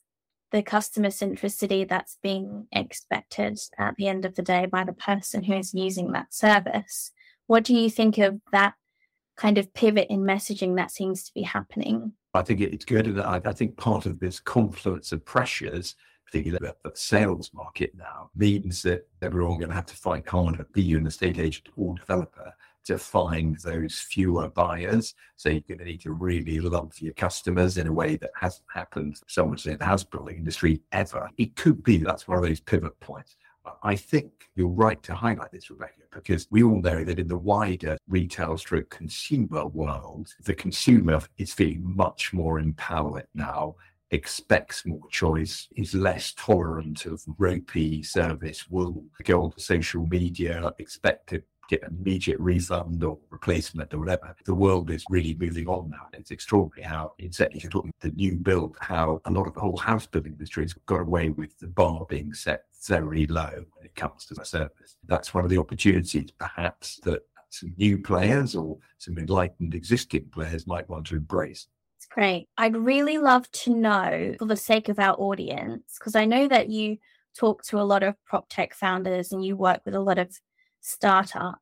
the 0.53 0.63
customer 0.63 1.09
centricity 1.09 1.89
that's 1.89 2.19
being 2.23 2.67
expected 2.71 3.59
at 3.79 3.97
the 3.97 4.07
end 4.07 4.25
of 4.25 4.35
the 4.35 4.43
day 4.43 4.67
by 4.67 4.85
the 4.85 4.93
person 4.93 5.43
who's 5.43 5.75
using 5.75 6.13
that 6.13 6.33
service. 6.33 7.11
What 7.47 7.65
do 7.65 7.75
you 7.75 7.91
think 7.91 8.19
of 8.19 8.39
that 8.53 8.75
kind 9.37 9.59
of 9.59 9.73
pivot 9.75 10.09
in 10.11 10.21
messaging 10.21 10.77
that 10.77 10.91
seems 10.91 11.25
to 11.25 11.33
be 11.35 11.43
happening? 11.43 12.13
I 12.35 12.43
think 12.43 12.61
it's 12.61 12.85
good. 12.85 13.07
And 13.07 13.21
I, 13.21 13.53
think 13.53 13.77
part 13.77 14.07
of 14.07 14.21
this 14.21 14.41
confluence 14.41 15.13
of 15.13 15.25
pressures, 15.25 15.97
particularly 16.27 16.73
the 16.85 16.93
sales 16.95 17.51
market 17.55 17.93
now, 17.97 18.31
means 18.37 18.83
that 18.83 19.09
everyone 19.23 19.59
going 19.59 19.71
to 19.71 19.75
have 19.75 19.87
to 19.87 19.97
fight 19.97 20.29
harder, 20.29 20.67
be 20.73 20.83
you 20.83 20.99
an 20.99 21.07
estate 21.07 21.39
agent 21.39 21.69
or 21.77 21.95
developer, 21.95 22.55
to 22.85 22.99
find 22.99 23.59
those 23.61 23.99
fewer 23.99 24.49
buyers. 24.49 25.15
So 25.37 25.49
you're 25.49 25.61
going 25.61 25.79
to 25.79 25.85
need 25.85 26.03
to 26.03 26.13
really 26.13 26.61
love 26.61 26.93
your 27.01 27.15
customers 27.15 27.79
in 27.79 27.87
a 27.87 27.93
way 27.93 28.17
that 28.17 28.31
hasn't 28.35 28.67
happened 28.73 29.21
so 29.27 29.47
much 29.47 29.67
in 29.67 29.79
the 29.79 29.85
house 29.85 30.05
building 30.05 30.37
industry 30.37 30.81
ever. 30.93 31.31
It 31.39 31.57
could 31.57 31.83
be 31.83 31.99
that's 31.99 32.29
one 32.29 32.39
of 32.39 32.45
those 32.45 32.61
pivot 32.61 32.99
points. 33.01 33.37
I 33.85 33.95
think 33.95 34.33
you're 34.57 34.69
right 34.69 35.01
to 35.05 35.15
highlight 35.15 35.53
this, 35.53 35.71
Rebecca, 35.71 36.03
because 36.13 36.49
we 36.51 36.65
all 36.65 36.81
know 36.81 37.05
that 37.05 37.21
in 37.21 37.29
the 37.29 37.39
wider 37.39 37.97
retail 38.09 38.59
stroke 38.59 38.91
consumer 38.91 39.67
world, 39.67 40.29
the 40.45 40.55
consumer 40.55 41.21
is 41.39 41.55
feeling 41.55 41.83
much 41.85 42.33
more 42.33 42.59
empowered 42.59 43.27
now 43.35 43.77
expects 44.13 44.85
more 44.85 45.09
choice, 45.11 45.69
is 45.75 45.95
less 45.95 46.35
tolerant 46.35 47.07
of 47.07 47.23
ropey 47.39 48.03
service, 48.03 48.69
will 48.69 49.03
go 49.25 49.45
on 49.45 49.59
social 49.59 50.07
media, 50.07 50.71
expect 50.79 51.31
to 51.31 51.43
an 51.73 51.97
immediate 52.01 52.39
refund 52.39 53.03
or 53.03 53.19
replacement 53.31 53.95
or 53.95 53.99
whatever. 54.01 54.35
The 54.45 54.55
world 54.55 54.91
is 54.91 55.05
really 55.09 55.35
moving 55.39 55.67
on 55.69 55.91
now. 55.91 56.09
It's 56.13 56.31
extraordinary 56.31 56.87
how, 56.87 57.13
in 57.19 57.33
certainly 57.33 57.59
if 57.59 57.65
you're 57.65 57.71
talking 57.71 57.93
the 58.01 58.11
new 58.11 58.37
build, 58.37 58.77
how 58.81 59.21
a 59.25 59.31
lot 59.31 59.47
of 59.47 59.55
the 59.55 59.61
whole 59.61 59.77
house 59.77 60.07
building 60.07 60.33
industry 60.33 60.65
has 60.65 60.75
got 60.87 61.01
away 61.01 61.31
with 61.31 61.59
the 61.59 61.69
bar 61.69 62.05
being 62.09 62.35
set 62.35 62.65
very 62.87 63.27
low 63.27 63.65
when 63.75 63.87
it 63.87 63.95
comes 63.95 64.27
to 64.27 64.35
the 64.35 64.45
service. 64.45 64.97
That's 65.07 65.33
one 65.33 65.45
of 65.45 65.51
the 65.51 65.59
opportunities, 65.59 66.31
perhaps, 66.33 67.01
that 67.05 67.23
some 67.51 67.73
new 67.77 67.99
players 67.99 68.57
or 68.57 68.79
some 68.99 69.19
enlightened 69.19 69.75
existing 69.75 70.27
players 70.33 70.67
might 70.67 70.89
want 70.89 71.07
to 71.07 71.17
embrace. 71.17 71.69
Great. 72.11 72.49
I'd 72.59 72.77
really 72.77 73.17
love 73.17 73.51
to 73.53 73.75
know, 73.75 74.35
for 74.39 74.45
the 74.45 74.57
sake 74.57 74.91
of 74.91 74.99
our 74.99 75.15
audience, 75.15 75.97
because 75.99 76.15
I 76.15 76.27
know 76.27 76.47
that 76.49 76.69
you 76.69 76.99
talk 77.35 77.63
to 77.65 77.81
a 77.81 77.83
lot 77.83 78.03
of 78.03 78.15
prop 78.27 78.47
tech 78.51 78.75
founders 78.75 79.33
and 79.33 79.43
you 79.43 79.57
work 79.57 79.81
with 79.87 79.95
a 79.95 80.01
lot 80.01 80.19
of 80.19 80.39
startups. 80.83 81.62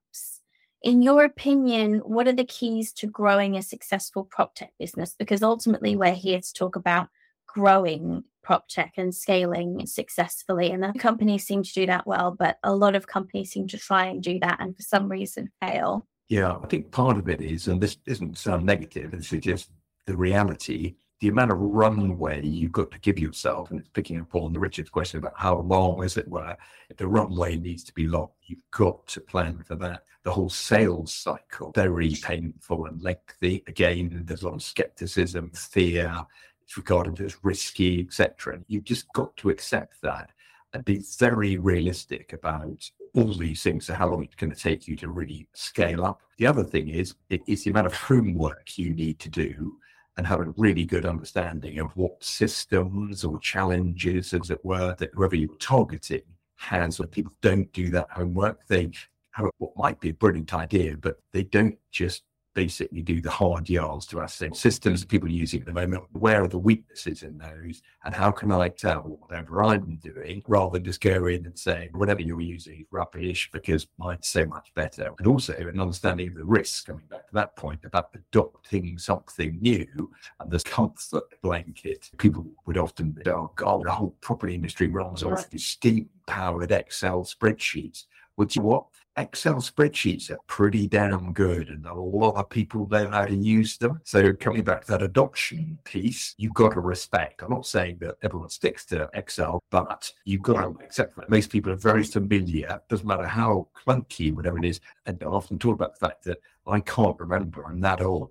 In 0.83 1.03
your 1.03 1.25
opinion, 1.25 1.99
what 1.99 2.27
are 2.27 2.33
the 2.33 2.45
keys 2.45 2.93
to 2.95 3.07
growing 3.07 3.57
a 3.57 3.63
successful 3.63 4.25
prop 4.25 4.55
tech 4.55 4.73
business? 4.79 5.15
Because 5.19 5.43
ultimately, 5.43 5.95
we're 5.95 6.15
here 6.15 6.41
to 6.41 6.53
talk 6.55 6.75
about 6.75 7.09
growing 7.47 8.25
prop 8.43 8.69
tech 8.69 8.95
and 8.97 9.15
scaling 9.15 9.87
successfully. 9.87 10.71
And 10.71 10.83
the 10.83 10.93
companies 10.99 11.47
seem 11.47 11.63
to 11.63 11.73
do 11.73 11.87
that 11.87 12.07
well, 12.07 12.35
but 12.37 12.59
a 12.63 12.75
lot 12.75 12.95
of 12.95 13.07
companies 13.07 13.51
seem 13.51 13.69
to 13.69 13.79
try 13.79 14.07
and 14.07 14.23
do 14.23 14.39
that 14.41 14.59
and 14.61 14.75
for 14.75 14.83
some 14.83 15.11
reason 15.11 15.51
fail. 15.61 16.07
Yeah, 16.29 16.57
I 16.57 16.67
think 16.67 16.91
part 16.93 17.19
of 17.19 17.29
it 17.29 17.41
is, 17.41 17.69
and 17.69 17.81
this 17.81 17.97
doesn't 17.97 18.39
sound 18.39 18.65
negative, 18.65 19.11
this 19.11 19.33
is 19.33 19.43
just 19.43 19.71
the 20.07 20.17
reality, 20.17 20.95
the 21.21 21.29
amount 21.29 21.53
of 21.53 21.59
runway 21.61 22.45
you've 22.45 22.73
got 22.73 22.91
to 22.91 22.99
give 23.01 23.19
yourself, 23.19 23.71
and 23.71 23.79
it's 23.79 23.91
picking 23.91 24.21
up 24.21 24.35
on 24.35 24.53
the 24.53 24.59
Richard's 24.59 24.89
question 24.89 25.19
about 25.19 25.35
how 25.37 25.59
long, 25.61 26.03
as 26.03 26.17
it 26.17 26.27
were, 26.29 26.57
if 26.89 26.97
the 26.97 27.07
runway 27.07 27.57
needs 27.57 27.85
to 27.85 27.95
be 27.95 28.07
long, 28.07 28.31
you've 28.45 28.65
got 28.71 29.07
to 29.09 29.21
plan 29.21 29.63
for 29.67 29.75
that. 29.77 30.05
The 30.23 30.33
whole 30.33 30.49
sales 30.49 31.15
cycle, 31.15 31.73
very 31.75 32.15
painful 32.23 32.87
and 32.87 33.03
lengthy. 33.03 33.63
Again, 33.67 34.23
there's 34.25 34.43
a 34.43 34.47
lot 34.47 34.55
of 34.55 34.63
skepticism, 34.63 35.51
fear, 35.51 36.27
it's 36.63 36.77
regarded 36.77 37.21
as 37.21 37.37
risky, 37.43 38.01
etc. 38.01 38.61
You've 38.69 38.85
just 38.85 39.13
got 39.13 39.37
to 39.39 39.51
accept 39.51 40.01
that 40.03 40.31
and 40.73 40.85
be 40.85 41.03
very 41.19 41.59
realistic 41.59 42.33
about 42.33 42.91
all 43.15 43.35
these 43.35 43.63
things, 43.63 43.87
so 43.87 43.95
how 43.95 44.09
long 44.09 44.23
it's 44.25 44.37
going 44.37 44.53
to 44.53 44.59
take 44.59 44.87
you 44.87 44.97
to 44.97 45.09
really 45.09 45.49
scale 45.53 46.05
up. 46.05 46.23
The 46.39 46.47
other 46.47 46.65
thing 46.65 46.89
is, 46.89 47.15
it 47.29 47.43
is 47.47 47.65
the 47.65 47.71
amount 47.71 47.89
of 47.89 47.95
homework 47.95 48.79
you 48.79 48.95
need 48.95 49.19
to 49.19 49.29
do 49.29 49.77
and 50.21 50.27
have 50.27 50.41
a 50.41 50.53
really 50.59 50.85
good 50.85 51.07
understanding 51.07 51.79
of 51.79 51.97
what 51.97 52.23
systems 52.23 53.25
or 53.25 53.39
challenges, 53.39 54.35
as 54.35 54.51
it 54.51 54.63
were, 54.63 54.95
that 54.99 55.09
whoever 55.15 55.35
you're 55.35 55.57
targeting 55.57 56.21
has. 56.57 56.99
When 56.99 57.09
people 57.09 57.33
don't 57.41 57.73
do 57.73 57.89
that 57.89 58.11
homework, 58.11 58.67
they 58.67 58.91
have 59.31 59.49
what 59.57 59.75
might 59.79 59.99
be 59.99 60.11
a 60.11 60.13
brilliant 60.13 60.53
idea, 60.53 60.99
but 60.99 61.21
they 61.33 61.45
don't 61.45 61.79
just 61.91 62.25
basically 62.55 63.03
do 63.03 63.21
the 63.21 63.31
hard 63.31 63.69
yards 63.69 64.07
to 64.07 64.21
assess 64.21 64.47
mm-hmm. 64.47 64.55
systems 64.55 65.01
that 65.01 65.09
people 65.09 65.29
are 65.29 65.33
using 65.33 65.61
at 65.61 65.67
the 65.67 65.73
moment. 65.73 66.05
Where 66.13 66.43
are 66.43 66.49
the 66.49 66.59
weaknesses 66.59 67.23
in 67.23 67.39
those? 67.39 67.83
And 68.05 68.15
how 68.15 68.31
can 68.31 68.51
I 68.53 68.69
tell 68.69 69.19
whatever 69.21 69.63
I'm 69.63 69.97
doing 69.97 70.43
rather 70.47 70.75
than 70.75 70.85
just 70.85 71.01
go 71.01 71.27
in 71.27 71.47
and 71.47 71.59
say, 71.59 71.91
whatever 71.93 72.23
you're 72.23 72.41
using 72.41 72.81
is 72.81 72.87
rubbish 72.91 73.51
because 73.53 73.87
mine's 73.99 74.29
so 74.29 74.45
much 74.47 74.73
better. 74.75 75.13
And 75.19 75.27
also 75.27 75.55
an 75.55 75.81
understanding 75.81 76.29
of 76.29 76.35
the 76.35 76.45
risks, 76.45 76.83
coming 76.83 77.07
back 77.09 77.29
to 77.29 77.35
that 77.35 77.57
point 77.57 77.81
about 77.85 78.11
adopting 78.15 78.99
something 78.99 79.59
new 79.61 80.11
and 80.41 80.51
this 80.51 80.63
comfort 80.63 81.25
blanket. 81.43 82.11
People 82.19 82.47
would 82.67 82.79
often 82.79 83.17
say, 83.25 83.31
oh 83.31 83.53
God, 83.55 83.85
the 83.85 83.93
whole 83.93 84.17
property 84.21 84.55
industry 84.55 84.89
runs 84.89 85.23
off 85.23 85.49
these 85.51 85.67
steam 85.67 86.09
powered 86.27 86.73
Excel 86.73 87.25
spreadsheets. 87.25 88.07
Well, 88.37 88.49
you 88.51 88.63
know 88.63 88.69
what? 88.69 88.87
Excel 89.21 89.57
spreadsheets 89.57 90.31
are 90.31 90.39
pretty 90.47 90.89
damn 90.89 91.35
good, 91.35 91.69
and 91.69 91.85
a 91.85 91.93
lot 91.93 92.37
of 92.37 92.49
people 92.49 92.89
know 92.89 93.07
how 93.11 93.27
to 93.27 93.35
use 93.35 93.77
them. 93.77 94.01
So, 94.03 94.33
coming 94.33 94.65
back 94.65 94.87
to 94.87 94.93
that 94.93 95.03
adoption 95.03 95.79
piece, 95.85 96.35
you've 96.39 96.55
got 96.55 96.71
to 96.71 96.81
respect. 96.81 97.43
I'm 97.43 97.51
not 97.51 97.67
saying 97.67 97.99
that 98.01 98.17
everyone 98.23 98.49
sticks 98.49 98.87
to 98.87 99.11
Excel, 99.13 99.63
but 99.71 100.11
you've 100.25 100.41
got 100.41 100.63
to 100.63 100.83
accept 100.83 101.17
that 101.17 101.29
most 101.29 101.51
people 101.51 101.71
are 101.71 101.77
very 101.77 102.03
familiar. 102.03 102.81
Doesn't 102.89 103.07
matter 103.07 103.27
how 103.27 103.69
clunky, 103.77 104.35
whatever 104.35 104.57
it 104.57 104.65
is. 104.65 104.81
And 105.05 105.23
I 105.23 105.27
often 105.27 105.59
talk 105.59 105.75
about 105.75 105.99
the 105.99 106.07
fact 106.07 106.25
that 106.25 106.39
I 106.67 106.81
can't 106.81 107.21
remember, 107.21 107.67
I'm 107.67 107.83
that 107.83 108.01
old, 108.01 108.31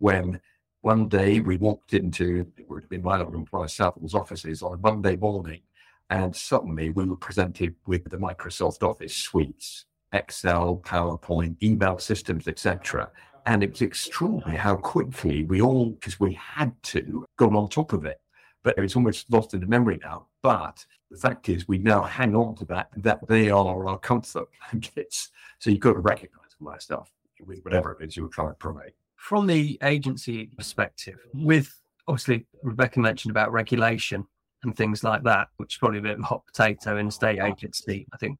when 0.00 0.38
one 0.82 1.08
day 1.08 1.40
we 1.40 1.56
walked 1.56 1.94
into, 1.94 2.46
it 2.58 2.68
would 2.68 2.82
have 2.82 2.90
been 2.90 3.02
my 3.02 3.14
other 3.14 3.34
employer, 3.34 3.68
Savills' 3.68 4.14
offices 4.14 4.62
on 4.62 4.74
a 4.74 4.76
Monday 4.76 5.16
morning, 5.16 5.62
and 6.10 6.36
suddenly 6.36 6.90
we 6.90 7.06
were 7.06 7.16
presented 7.16 7.74
with 7.86 8.04
the 8.10 8.18
Microsoft 8.18 8.82
Office 8.82 9.16
suites 9.16 9.86
Excel, 10.12 10.80
PowerPoint, 10.84 11.62
email 11.62 11.98
systems, 11.98 12.48
etc. 12.48 13.10
And 13.46 13.62
it 13.62 13.70
was 13.70 13.82
extraordinary 13.82 14.56
how 14.56 14.76
quickly 14.76 15.44
we 15.44 15.60
all, 15.60 15.90
because 15.90 16.18
we 16.18 16.34
had 16.34 16.72
to, 16.84 17.24
got 17.36 17.54
on 17.54 17.68
top 17.68 17.92
of 17.92 18.04
it. 18.04 18.20
But 18.62 18.78
it's 18.78 18.96
almost 18.96 19.30
lost 19.30 19.54
in 19.54 19.60
the 19.60 19.66
memory 19.66 20.00
now. 20.02 20.26
But 20.42 20.84
the 21.10 21.16
fact 21.16 21.48
is, 21.48 21.68
we 21.68 21.78
now 21.78 22.02
hang 22.02 22.34
on 22.34 22.56
to 22.56 22.64
that, 22.66 22.88
that 22.96 23.26
they 23.28 23.50
are 23.50 23.86
our 23.86 23.98
comfort 23.98 24.48
blankets. 24.70 25.30
So 25.60 25.70
you've 25.70 25.80
got 25.80 25.92
to 25.92 26.00
recognize 26.00 26.56
all 26.60 26.70
that 26.70 26.82
stuff 26.82 27.12
with 27.44 27.60
whatever 27.64 27.96
it 28.00 28.04
is 28.04 28.16
you're 28.16 28.28
trying 28.28 28.48
to 28.48 28.54
promote. 28.54 28.92
From 29.14 29.46
the 29.46 29.78
agency 29.82 30.46
perspective, 30.56 31.18
with 31.32 31.72
obviously 32.08 32.46
Rebecca 32.62 33.00
mentioned 33.00 33.30
about 33.30 33.52
regulation 33.52 34.26
and 34.62 34.76
things 34.76 35.04
like 35.04 35.22
that, 35.24 35.48
which 35.58 35.74
is 35.74 35.78
probably 35.78 35.98
a 35.98 36.02
bit 36.02 36.18
of 36.18 36.24
hot 36.24 36.44
potato 36.46 36.96
in 36.96 37.10
state 37.10 37.40
agency. 37.40 38.06
I 38.12 38.16
think 38.16 38.38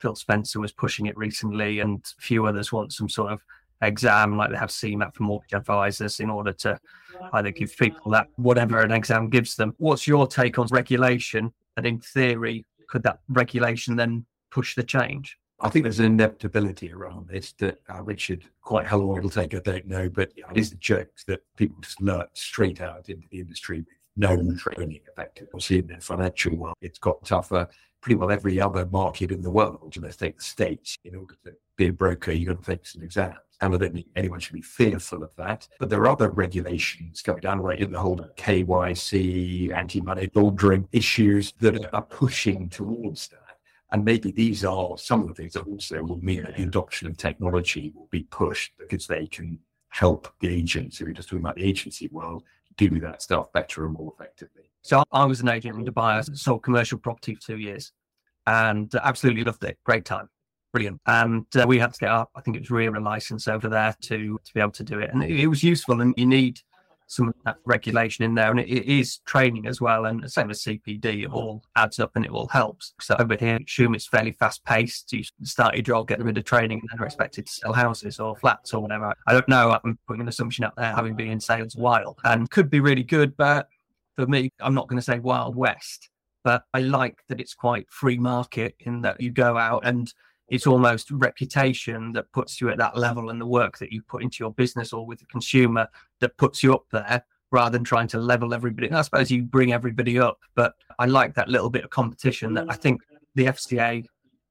Phil 0.00 0.14
Spencer 0.14 0.60
was 0.60 0.72
pushing 0.72 1.06
it 1.06 1.16
recently, 1.16 1.80
and 1.80 2.04
a 2.18 2.22
few 2.22 2.46
others 2.46 2.72
want 2.72 2.92
some 2.92 3.08
sort 3.08 3.32
of 3.32 3.40
exam, 3.82 4.36
like 4.36 4.50
they 4.50 4.56
have 4.56 4.70
CeMAP 4.70 5.14
for 5.14 5.22
mortgage 5.24 5.54
advisors, 5.54 6.20
in 6.20 6.30
order 6.30 6.52
to 6.52 6.78
either 7.34 7.50
give 7.50 7.76
people 7.76 8.10
that 8.12 8.28
whatever 8.36 8.80
an 8.80 8.92
exam 8.92 9.28
gives 9.28 9.56
them. 9.56 9.74
What's 9.78 10.06
your 10.06 10.26
take 10.26 10.58
on 10.58 10.66
regulation? 10.70 11.52
And 11.76 11.86
in 11.86 12.00
theory, 12.00 12.64
could 12.88 13.02
that 13.02 13.20
regulation 13.28 13.96
then 13.96 14.26
push 14.50 14.74
the 14.74 14.82
change? 14.82 15.36
I 15.60 15.70
think 15.70 15.84
there's 15.84 16.00
an 16.00 16.06
inevitability 16.06 16.92
around 16.92 17.28
this 17.28 17.52
that 17.58 17.80
uh, 17.88 18.02
Richard, 18.02 18.44
quite 18.60 18.86
how 18.86 18.98
long 18.98 19.16
it'll 19.16 19.30
take, 19.30 19.54
I 19.54 19.60
don't 19.60 19.86
know, 19.86 20.08
but 20.08 20.30
it 20.36 20.44
is 20.54 20.70
the 20.70 20.76
joke 20.76 21.08
that 21.26 21.40
people 21.56 21.78
just 21.80 22.00
learn 22.00 22.26
straight 22.34 22.82
out 22.82 23.08
into 23.08 23.26
the 23.30 23.40
industry 23.40 23.78
with 23.78 23.86
no 24.16 24.36
training 24.56 25.00
effectively. 25.10 25.48
Obviously, 25.54 25.78
in 25.78 25.86
the 25.86 26.00
financial 26.00 26.56
world, 26.56 26.76
it's 26.82 26.98
got 26.98 27.24
tougher 27.24 27.68
pretty 28.00 28.16
well 28.16 28.30
every 28.30 28.60
other 28.60 28.86
market 28.86 29.30
in 29.30 29.42
the 29.42 29.50
world. 29.50 29.94
You 29.94 30.02
know, 30.02 30.08
take 30.08 30.38
the 30.38 30.44
States, 30.44 30.96
in 31.04 31.14
order 31.14 31.34
to 31.44 31.52
be 31.76 31.88
a 31.88 31.92
broker, 31.92 32.32
you've 32.32 32.48
got 32.48 32.62
to 32.62 32.70
take 32.70 32.86
some 32.86 33.02
exams. 33.02 33.36
And 33.60 33.74
I 33.74 33.78
don't 33.78 33.94
think 33.94 34.06
anyone 34.14 34.38
should 34.38 34.52
be 34.52 34.62
fearful 34.62 35.22
of 35.22 35.34
that. 35.36 35.66
But 35.78 35.88
there 35.88 36.00
are 36.00 36.08
other 36.08 36.30
regulations 36.30 37.22
going 37.22 37.40
down 37.40 37.60
right 37.60 37.80
in 37.80 37.92
the 37.92 37.98
whole 37.98 38.18
KYC, 38.36 39.72
anti 39.72 40.00
money 40.00 40.30
laundering 40.34 40.88
issues 40.92 41.52
that 41.60 41.92
are 41.94 42.02
pushing 42.02 42.68
towards 42.68 43.28
that. 43.28 43.40
And 43.92 44.04
maybe 44.04 44.30
these 44.30 44.64
are 44.64 44.98
some 44.98 45.22
of 45.22 45.28
the 45.28 45.34
things 45.34 45.54
that 45.54 45.66
also 45.66 46.02
will 46.02 46.22
mean 46.22 46.42
that 46.42 46.56
the 46.56 46.64
adoption 46.64 47.08
of 47.08 47.16
technology 47.16 47.92
will 47.94 48.08
be 48.10 48.24
pushed 48.24 48.72
because 48.78 49.06
they 49.06 49.26
can 49.26 49.58
help 49.88 50.28
the 50.40 50.48
agents, 50.48 51.00
if 51.00 51.06
you're 51.06 51.14
just 51.14 51.28
talking 51.28 51.42
about 51.42 51.56
the 51.56 51.64
agency 51.64 52.08
world, 52.08 52.42
do 52.76 53.00
that 53.00 53.22
stuff 53.22 53.52
better 53.52 53.86
and 53.86 53.94
more 53.94 54.12
effectively. 54.14 54.64
So 54.82 55.02
I 55.12 55.24
was 55.24 55.40
an 55.40 55.48
agent 55.48 55.78
in 55.78 55.84
Dubai. 55.84 56.24
Sold 56.36 56.62
commercial 56.62 56.98
property 56.98 57.34
for 57.34 57.40
two 57.40 57.58
years 57.58 57.92
and 58.46 58.92
absolutely 59.02 59.44
loved 59.44 59.64
it. 59.64 59.78
Great 59.84 60.04
time. 60.04 60.28
Brilliant. 60.72 61.00
And 61.06 61.46
uh, 61.56 61.64
we 61.66 61.78
had 61.78 61.92
to 61.94 61.98
get 61.98 62.10
up, 62.10 62.30
I 62.36 62.40
think 62.40 62.56
it 62.56 62.60
was 62.60 62.70
RERA 62.70 63.00
license 63.00 63.48
over 63.48 63.68
there 63.68 63.96
to, 64.02 64.38
to 64.44 64.54
be 64.54 64.60
able 64.60 64.72
to 64.72 64.84
do 64.84 64.98
it. 64.98 65.10
And 65.12 65.24
it, 65.24 65.40
it 65.40 65.46
was 65.46 65.62
useful 65.62 66.00
and 66.00 66.14
you 66.16 66.26
need 66.26 66.60
some 67.06 67.28
of 67.28 67.34
that 67.44 67.56
regulation 67.64 68.24
in 68.24 68.34
there. 68.34 68.50
And 68.50 68.60
it, 68.60 68.68
it 68.68 68.86
is 68.86 69.18
training 69.18 69.66
as 69.66 69.80
well. 69.80 70.06
And 70.06 70.30
same 70.30 70.50
as 70.50 70.62
CPD, 70.62 71.24
it 71.24 71.30
all 71.30 71.62
adds 71.76 71.98
up 72.00 72.12
and 72.16 72.24
it 72.24 72.30
all 72.30 72.48
helps. 72.48 72.94
So 73.00 73.16
over 73.18 73.36
here, 73.36 73.58
assume 73.64 73.94
it's 73.94 74.06
fairly 74.06 74.32
fast 74.32 74.64
paced. 74.64 75.12
You 75.12 75.22
start 75.42 75.74
your 75.74 75.82
job, 75.82 76.08
get 76.08 76.22
rid 76.22 76.38
of 76.38 76.44
training, 76.44 76.80
and 76.80 76.88
then 76.90 77.00
are 77.00 77.06
expected 77.06 77.46
to 77.46 77.52
sell 77.52 77.72
houses 77.72 78.18
or 78.18 78.36
flats 78.36 78.74
or 78.74 78.80
whatever. 78.80 79.14
I 79.26 79.32
don't 79.32 79.48
know. 79.48 79.78
I'm 79.84 79.98
putting 80.06 80.22
an 80.22 80.28
assumption 80.28 80.64
out 80.64 80.76
there, 80.76 80.94
having 80.94 81.14
been 81.14 81.30
in 81.30 81.40
sales 81.40 81.76
a 81.76 81.80
while, 81.80 82.16
and 82.24 82.50
could 82.50 82.70
be 82.70 82.80
really 82.80 83.04
good, 83.04 83.36
but 83.36 83.68
for 84.16 84.26
me, 84.26 84.50
I'm 84.60 84.74
not 84.74 84.88
going 84.88 84.98
to 84.98 85.04
say 85.04 85.18
Wild 85.18 85.54
West, 85.54 86.08
but 86.42 86.64
I 86.72 86.80
like 86.80 87.18
that 87.28 87.40
it's 87.40 87.54
quite 87.54 87.86
free 87.90 88.18
market 88.18 88.74
in 88.80 89.02
that 89.02 89.20
you 89.20 89.30
go 89.30 89.56
out 89.56 89.84
and 89.84 90.12
it's 90.48 90.66
almost 90.66 91.10
reputation 91.10 92.12
that 92.12 92.30
puts 92.32 92.60
you 92.60 92.68
at 92.68 92.78
that 92.78 92.96
level 92.96 93.30
and 93.30 93.40
the 93.40 93.46
work 93.46 93.78
that 93.78 93.92
you 93.92 94.02
put 94.02 94.22
into 94.22 94.38
your 94.40 94.52
business 94.52 94.92
or 94.92 95.04
with 95.06 95.18
the 95.18 95.26
consumer 95.26 95.88
that 96.20 96.36
puts 96.36 96.62
you 96.62 96.74
up 96.74 96.84
there 96.92 97.24
rather 97.50 97.70
than 97.70 97.84
trying 97.84 98.08
to 98.08 98.18
level 98.18 98.54
everybody. 98.54 98.86
And 98.86 98.96
I 98.96 99.02
suppose 99.02 99.30
you 99.30 99.42
bring 99.42 99.72
everybody 99.72 100.18
up, 100.18 100.38
but 100.54 100.74
I 100.98 101.06
like 101.06 101.34
that 101.34 101.48
little 101.48 101.70
bit 101.70 101.84
of 101.84 101.90
competition 101.90 102.54
that 102.54 102.66
I 102.68 102.74
mm. 102.74 102.80
think 102.80 103.00
the 103.34 103.46
FCA 103.46 104.04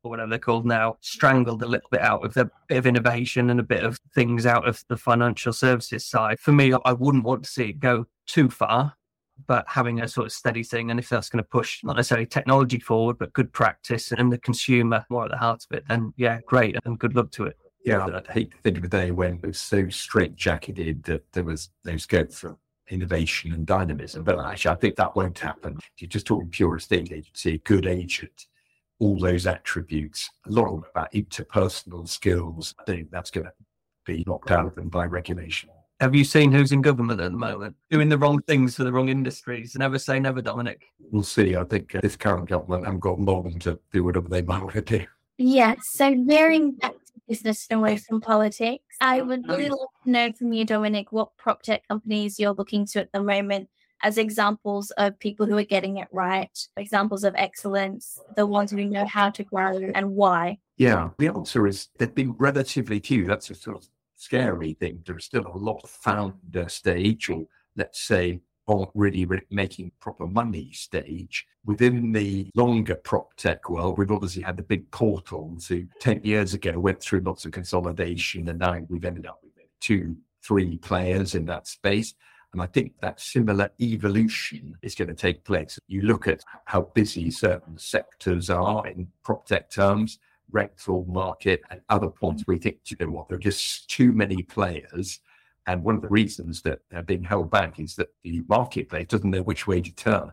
or 0.03 0.11
whatever 0.11 0.29
they're 0.29 0.39
called 0.39 0.65
now 0.65 0.97
strangled 1.01 1.61
a 1.61 1.65
little 1.65 1.89
bit 1.91 2.01
out 2.01 2.23
of 2.23 2.37
a 2.37 2.49
bit 2.67 2.77
of 2.77 2.85
innovation 2.85 3.49
and 3.49 3.59
a 3.59 3.63
bit 3.63 3.83
of 3.83 3.99
things 4.13 4.45
out 4.45 4.67
of 4.67 4.83
the 4.87 4.97
financial 4.97 5.51
services 5.51 6.05
side. 6.05 6.39
For 6.39 6.51
me, 6.51 6.73
I 6.85 6.93
wouldn't 6.93 7.23
want 7.23 7.43
to 7.43 7.49
see 7.49 7.69
it 7.69 7.79
go 7.79 8.05
too 8.27 8.49
far 8.49 8.94
but 9.47 9.65
having 9.67 10.01
a 10.01 10.07
sort 10.07 10.25
of 10.25 10.31
steady 10.31 10.63
thing. 10.63 10.91
And 10.91 10.99
if 10.99 11.09
that's 11.09 11.29
going 11.29 11.43
to 11.43 11.49
push 11.49 11.83
not 11.83 11.95
necessarily 11.95 12.25
technology 12.25 12.79
forward, 12.79 13.17
but 13.17 13.33
good 13.33 13.51
practice 13.53 14.11
and 14.11 14.31
the 14.31 14.37
consumer 14.37 15.05
more 15.09 15.25
at 15.25 15.31
the 15.31 15.37
heart 15.37 15.65
of 15.69 15.77
it, 15.77 15.85
then 15.87 16.13
yeah, 16.17 16.39
great 16.45 16.75
and 16.85 16.99
good 16.99 17.15
luck 17.15 17.31
to 17.31 17.45
it. 17.45 17.57
Yeah, 17.83 18.05
I'd 18.05 18.27
hate 18.27 18.51
to 18.51 18.57
think 18.57 18.79
of 18.79 18.83
a 18.83 18.87
day 18.87 19.11
when 19.11 19.35
it 19.35 19.45
was 19.45 19.59
so 19.59 19.89
straight 19.89 20.35
jacketed 20.35 21.03
that 21.03 21.31
there 21.33 21.43
was 21.43 21.69
no 21.83 21.97
scope 21.97 22.31
for 22.31 22.57
innovation 22.89 23.53
and 23.53 23.65
dynamism. 23.65 24.23
But 24.23 24.39
actually, 24.39 24.71
I 24.71 24.75
think 24.75 24.95
that 24.95 25.15
won't 25.15 25.37
happen. 25.37 25.77
You're 25.97 26.09
just 26.09 26.25
talking 26.25 26.49
pure 26.49 26.77
estate 26.77 27.11
agency, 27.11 27.55
a 27.55 27.57
good 27.59 27.85
agent, 27.85 28.47
all 28.99 29.19
those 29.19 29.45
attributes, 29.45 30.29
a 30.47 30.51
lot 30.51 30.73
of 30.73 30.85
about 30.89 31.11
interpersonal 31.13 32.07
skills, 32.07 32.73
I 32.79 32.83
think 32.85 33.11
that's 33.11 33.31
going 33.31 33.45
to 33.45 33.53
be 34.05 34.23
knocked 34.25 34.51
out 34.51 34.65
of 34.65 34.75
them 34.75 34.89
by 34.89 35.05
regulation. 35.05 35.69
Have 36.01 36.13
you 36.13 36.25
seen 36.25 36.51
who's 36.51 36.73
in 36.73 36.81
government 36.81 37.21
at 37.21 37.31
the 37.31 37.37
moment? 37.37 37.75
Doing 37.89 38.09
the 38.09 38.17
wrong 38.17 38.41
things 38.41 38.75
for 38.75 38.83
the 38.83 38.91
wrong 38.91 39.07
industries. 39.07 39.75
Never 39.77 39.97
say 39.97 40.19
never, 40.19 40.41
Dominic. 40.41 40.83
We'll 40.99 41.23
see. 41.23 41.55
I 41.55 41.63
think 41.63 41.95
uh, 41.95 42.01
this 42.01 42.17
current 42.17 42.49
government 42.49 42.83
haven't 42.83 42.99
got 42.99 43.19
long 43.19 43.57
to 43.59 43.79
do 43.93 44.03
whatever 44.03 44.27
they 44.27 44.41
might 44.41 44.61
want 44.61 44.73
to 44.73 44.81
do. 44.81 45.05
Yeah. 45.37 45.75
So 45.81 46.13
veering 46.25 46.73
back 46.73 46.91
to 46.91 47.21
business 47.29 47.67
and 47.69 47.79
away 47.79 47.95
from 47.95 48.19
politics, 48.19 48.83
I 48.99 49.21
would 49.21 49.47
really 49.47 49.69
love 49.69 49.87
to 50.03 50.09
know 50.09 50.33
from 50.33 50.51
you, 50.51 50.65
Dominic, 50.65 51.13
what 51.13 51.35
prop 51.37 51.61
tech 51.61 51.87
companies 51.87 52.39
you're 52.39 52.53
looking 52.53 52.85
to 52.87 52.99
at 52.99 53.13
the 53.13 53.23
moment 53.23 53.69
as 54.03 54.17
examples 54.17 54.91
of 54.91 55.17
people 55.19 55.45
who 55.45 55.57
are 55.57 55.63
getting 55.63 55.97
it 55.97 56.07
right, 56.11 56.57
examples 56.75 57.23
of 57.23 57.33
excellence, 57.35 58.19
the 58.35 58.45
ones 58.45 58.71
who 58.71 58.83
know 58.85 59.05
how 59.05 59.29
to 59.29 59.43
grow 59.43 59.91
and 59.95 60.11
why? 60.11 60.59
Yeah, 60.77 61.11
the 61.17 61.29
answer 61.29 61.65
is 61.67 61.87
there've 61.97 62.13
been 62.13 62.33
relatively 62.33 62.99
few. 62.99 63.25
That's 63.25 63.49
a 63.49 63.55
sort 63.55 63.77
of 63.77 63.87
scary 64.25 64.73
thing. 64.73 65.03
There's 65.05 65.25
still 65.25 65.45
a 65.47 65.57
lot 65.57 65.81
of 65.83 65.89
founder 65.89 66.67
stage, 66.67 67.29
or 67.29 67.45
let's 67.75 68.01
say, 68.01 68.39
aren't 68.67 68.89
really, 68.95 69.27
making 69.51 69.91
proper 69.99 70.25
money 70.25 70.71
stage. 70.71 71.45
Within 71.65 72.11
the 72.11 72.49
longer 72.55 72.95
prop 72.95 73.35
tech 73.35 73.69
world, 73.69 73.97
we've 73.97 74.11
obviously 74.11 74.41
had 74.41 74.57
the 74.57 74.63
big 74.63 74.89
portals 74.91 75.67
who 75.67 75.85
10 75.99 76.21
years 76.23 76.53
ago 76.55 76.79
went 76.79 77.01
through 77.01 77.19
lots 77.21 77.45
of 77.45 77.51
consolidation, 77.51 78.49
and 78.49 78.59
now 78.59 78.79
we've 78.89 79.05
ended 79.05 79.27
up 79.27 79.39
with 79.43 79.53
two, 79.79 80.15
three 80.41 80.77
players 80.77 81.35
in 81.35 81.45
that 81.45 81.67
space. 81.67 82.15
And 82.53 82.61
I 82.61 82.67
think 82.67 82.93
that 83.01 83.19
similar 83.19 83.69
evolution 83.81 84.75
is 84.81 84.95
going 84.95 85.09
to 85.09 85.13
take 85.13 85.43
place. 85.43 85.77
You 85.87 86.01
look 86.03 86.27
at 86.27 86.41
how 86.63 86.83
busy 86.95 87.29
certain 87.29 87.77
sectors 87.77 88.49
are 88.49 88.87
in 88.87 89.07
prop 89.23 89.45
tech 89.45 89.69
terms, 89.69 90.19
rental 90.51 91.05
market, 91.07 91.61
and 91.69 91.81
other 91.89 92.09
points 92.09 92.43
we 92.47 92.57
think, 92.57 92.79
you 92.87 92.97
know 92.99 93.11
what, 93.11 93.27
there 93.27 93.37
are 93.37 93.39
just 93.39 93.89
too 93.89 94.11
many 94.11 94.43
players. 94.43 95.19
And 95.67 95.83
one 95.83 95.95
of 95.95 96.01
the 96.01 96.09
reasons 96.09 96.61
that 96.61 96.79
they're 96.89 97.01
being 97.01 97.23
held 97.23 97.49
back 97.49 97.79
is 97.79 97.95
that 97.95 98.09
the 98.23 98.43
marketplace 98.47 99.07
doesn't 99.07 99.29
know 99.29 99.41
which 99.41 99.65
way 99.67 99.81
to 99.81 99.91
turn. 99.95 100.31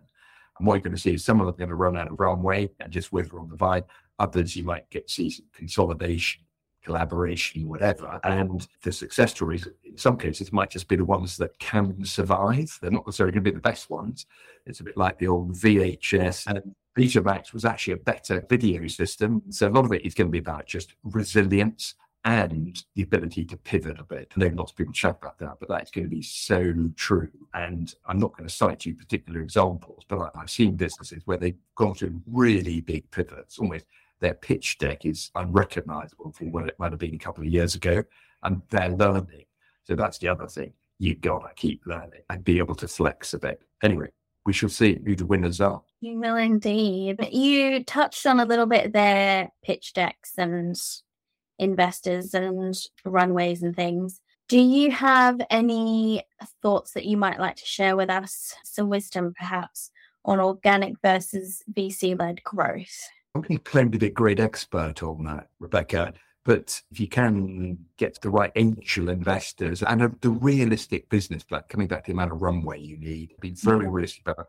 And 0.58 0.66
what 0.66 0.74
you're 0.74 0.82
going 0.82 0.96
to 0.96 1.00
see 1.00 1.14
is 1.14 1.24
some 1.24 1.40
of 1.40 1.46
them 1.46 1.54
are 1.54 1.58
going 1.58 1.70
to 1.70 1.74
run 1.74 1.96
out 1.96 2.10
of 2.10 2.20
runway 2.20 2.68
and 2.80 2.92
just 2.92 3.12
wither 3.12 3.40
on 3.40 3.48
the 3.48 3.56
vine. 3.56 3.84
Others 4.18 4.54
you 4.54 4.64
might 4.64 4.88
get 4.90 5.08
see 5.08 5.34
consolidation 5.54 6.42
collaboration, 6.82 7.68
whatever. 7.68 8.20
And 8.24 8.66
the 8.82 8.92
success 8.92 9.30
stories, 9.30 9.66
in 9.84 9.96
some 9.96 10.16
cases, 10.16 10.52
might 10.52 10.70
just 10.70 10.88
be 10.88 10.96
the 10.96 11.04
ones 11.04 11.36
that 11.36 11.58
can 11.58 12.04
survive. 12.04 12.78
They're 12.80 12.90
not 12.90 13.06
necessarily 13.06 13.32
going 13.32 13.44
to 13.44 13.50
be 13.50 13.54
the 13.54 13.60
best 13.60 13.90
ones. 13.90 14.26
It's 14.66 14.80
a 14.80 14.84
bit 14.84 14.96
like 14.96 15.18
the 15.18 15.28
old 15.28 15.54
VHS 15.54 16.46
and 16.48 16.74
Betamax 16.96 17.52
was 17.52 17.64
actually 17.64 17.94
a 17.94 17.98
better 17.98 18.44
video 18.48 18.86
system. 18.86 19.42
So 19.50 19.68
a 19.68 19.70
lot 19.70 19.84
of 19.84 19.92
it 19.92 20.04
is 20.04 20.14
going 20.14 20.28
to 20.28 20.32
be 20.32 20.38
about 20.38 20.66
just 20.66 20.94
resilience 21.04 21.94
and 22.24 22.84
the 22.94 23.02
ability 23.02 23.44
to 23.44 23.56
pivot 23.56 23.98
a 23.98 24.04
bit. 24.04 24.32
I 24.36 24.40
know 24.40 24.52
lots 24.54 24.72
of 24.72 24.76
people 24.76 24.92
chat 24.92 25.18
about 25.20 25.38
that, 25.38 25.56
but 25.58 25.68
that's 25.68 25.90
going 25.90 26.04
to 26.04 26.10
be 26.10 26.22
so 26.22 26.72
true. 26.94 27.30
And 27.54 27.92
I'm 28.06 28.18
not 28.18 28.36
going 28.36 28.48
to 28.48 28.54
cite 28.54 28.86
you 28.86 28.94
particular 28.94 29.40
examples, 29.40 30.04
but 30.06 30.30
I've 30.34 30.50
seen 30.50 30.76
businesses 30.76 31.22
where 31.24 31.38
they've 31.38 31.58
gone 31.74 31.94
to 31.94 32.22
really 32.30 32.80
big 32.80 33.10
pivots, 33.10 33.58
almost 33.58 33.86
their 34.20 34.34
pitch 34.34 34.78
deck 34.78 35.04
is 35.04 35.32
unrecognizable 35.34 36.30
from 36.30 36.52
what 36.52 36.68
it 36.68 36.78
might 36.78 36.92
have 36.92 37.00
been 37.00 37.16
a 37.16 37.18
couple 37.18 37.42
of 37.42 37.50
years 37.50 37.74
ago, 37.74 38.04
and 38.44 38.62
they're 38.70 38.90
learning. 38.90 39.46
So 39.82 39.96
that's 39.96 40.18
the 40.18 40.28
other 40.28 40.46
thing. 40.46 40.74
You've 41.00 41.20
got 41.20 41.40
to 41.40 41.52
keep 41.56 41.84
learning 41.86 42.20
and 42.30 42.44
be 42.44 42.58
able 42.58 42.76
to 42.76 42.86
flex 42.86 43.34
a 43.34 43.38
bit. 43.40 43.60
Anyway, 43.82 44.10
we 44.44 44.52
shall 44.52 44.68
see 44.68 44.98
who 45.04 45.14
the 45.14 45.26
winners 45.26 45.60
are. 45.60 45.82
You 46.00 46.18
will 46.18 46.36
indeed. 46.36 47.28
You 47.30 47.84
touched 47.84 48.26
on 48.26 48.40
a 48.40 48.44
little 48.44 48.66
bit 48.66 48.92
there 48.92 49.50
pitch 49.62 49.92
decks 49.92 50.32
and 50.36 50.76
investors 51.58 52.34
and 52.34 52.76
runways 53.04 53.62
and 53.62 53.74
things. 53.74 54.20
Do 54.48 54.58
you 54.58 54.90
have 54.90 55.40
any 55.48 56.24
thoughts 56.60 56.92
that 56.92 57.06
you 57.06 57.16
might 57.16 57.38
like 57.38 57.56
to 57.56 57.64
share 57.64 57.96
with 57.96 58.10
us? 58.10 58.54
Some 58.64 58.88
wisdom, 58.88 59.32
perhaps, 59.38 59.90
on 60.24 60.40
organic 60.40 60.94
versus 61.00 61.62
VC 61.72 62.18
led 62.18 62.42
growth? 62.42 63.08
I'm 63.34 63.42
going 63.42 63.58
to 63.58 63.64
claim 63.64 63.90
to 63.92 63.98
be 63.98 64.06
a 64.06 64.10
great 64.10 64.40
expert 64.40 65.02
on 65.02 65.24
that, 65.24 65.48
Rebecca. 65.58 66.12
But 66.44 66.80
if 66.90 66.98
you 66.98 67.08
can 67.08 67.78
get 67.96 68.20
the 68.20 68.30
right 68.30 68.50
angel 68.56 69.08
investors 69.08 69.82
and 69.82 70.02
a, 70.02 70.12
the 70.20 70.30
realistic 70.30 71.08
business 71.08 71.44
plan, 71.44 71.62
coming 71.68 71.86
back 71.86 72.04
to 72.04 72.08
the 72.08 72.14
amount 72.14 72.32
of 72.32 72.42
runway 72.42 72.80
you 72.80 72.98
need, 72.98 73.34
be 73.40 73.50
very 73.50 73.88
realistic 73.88 74.22
about 74.26 74.48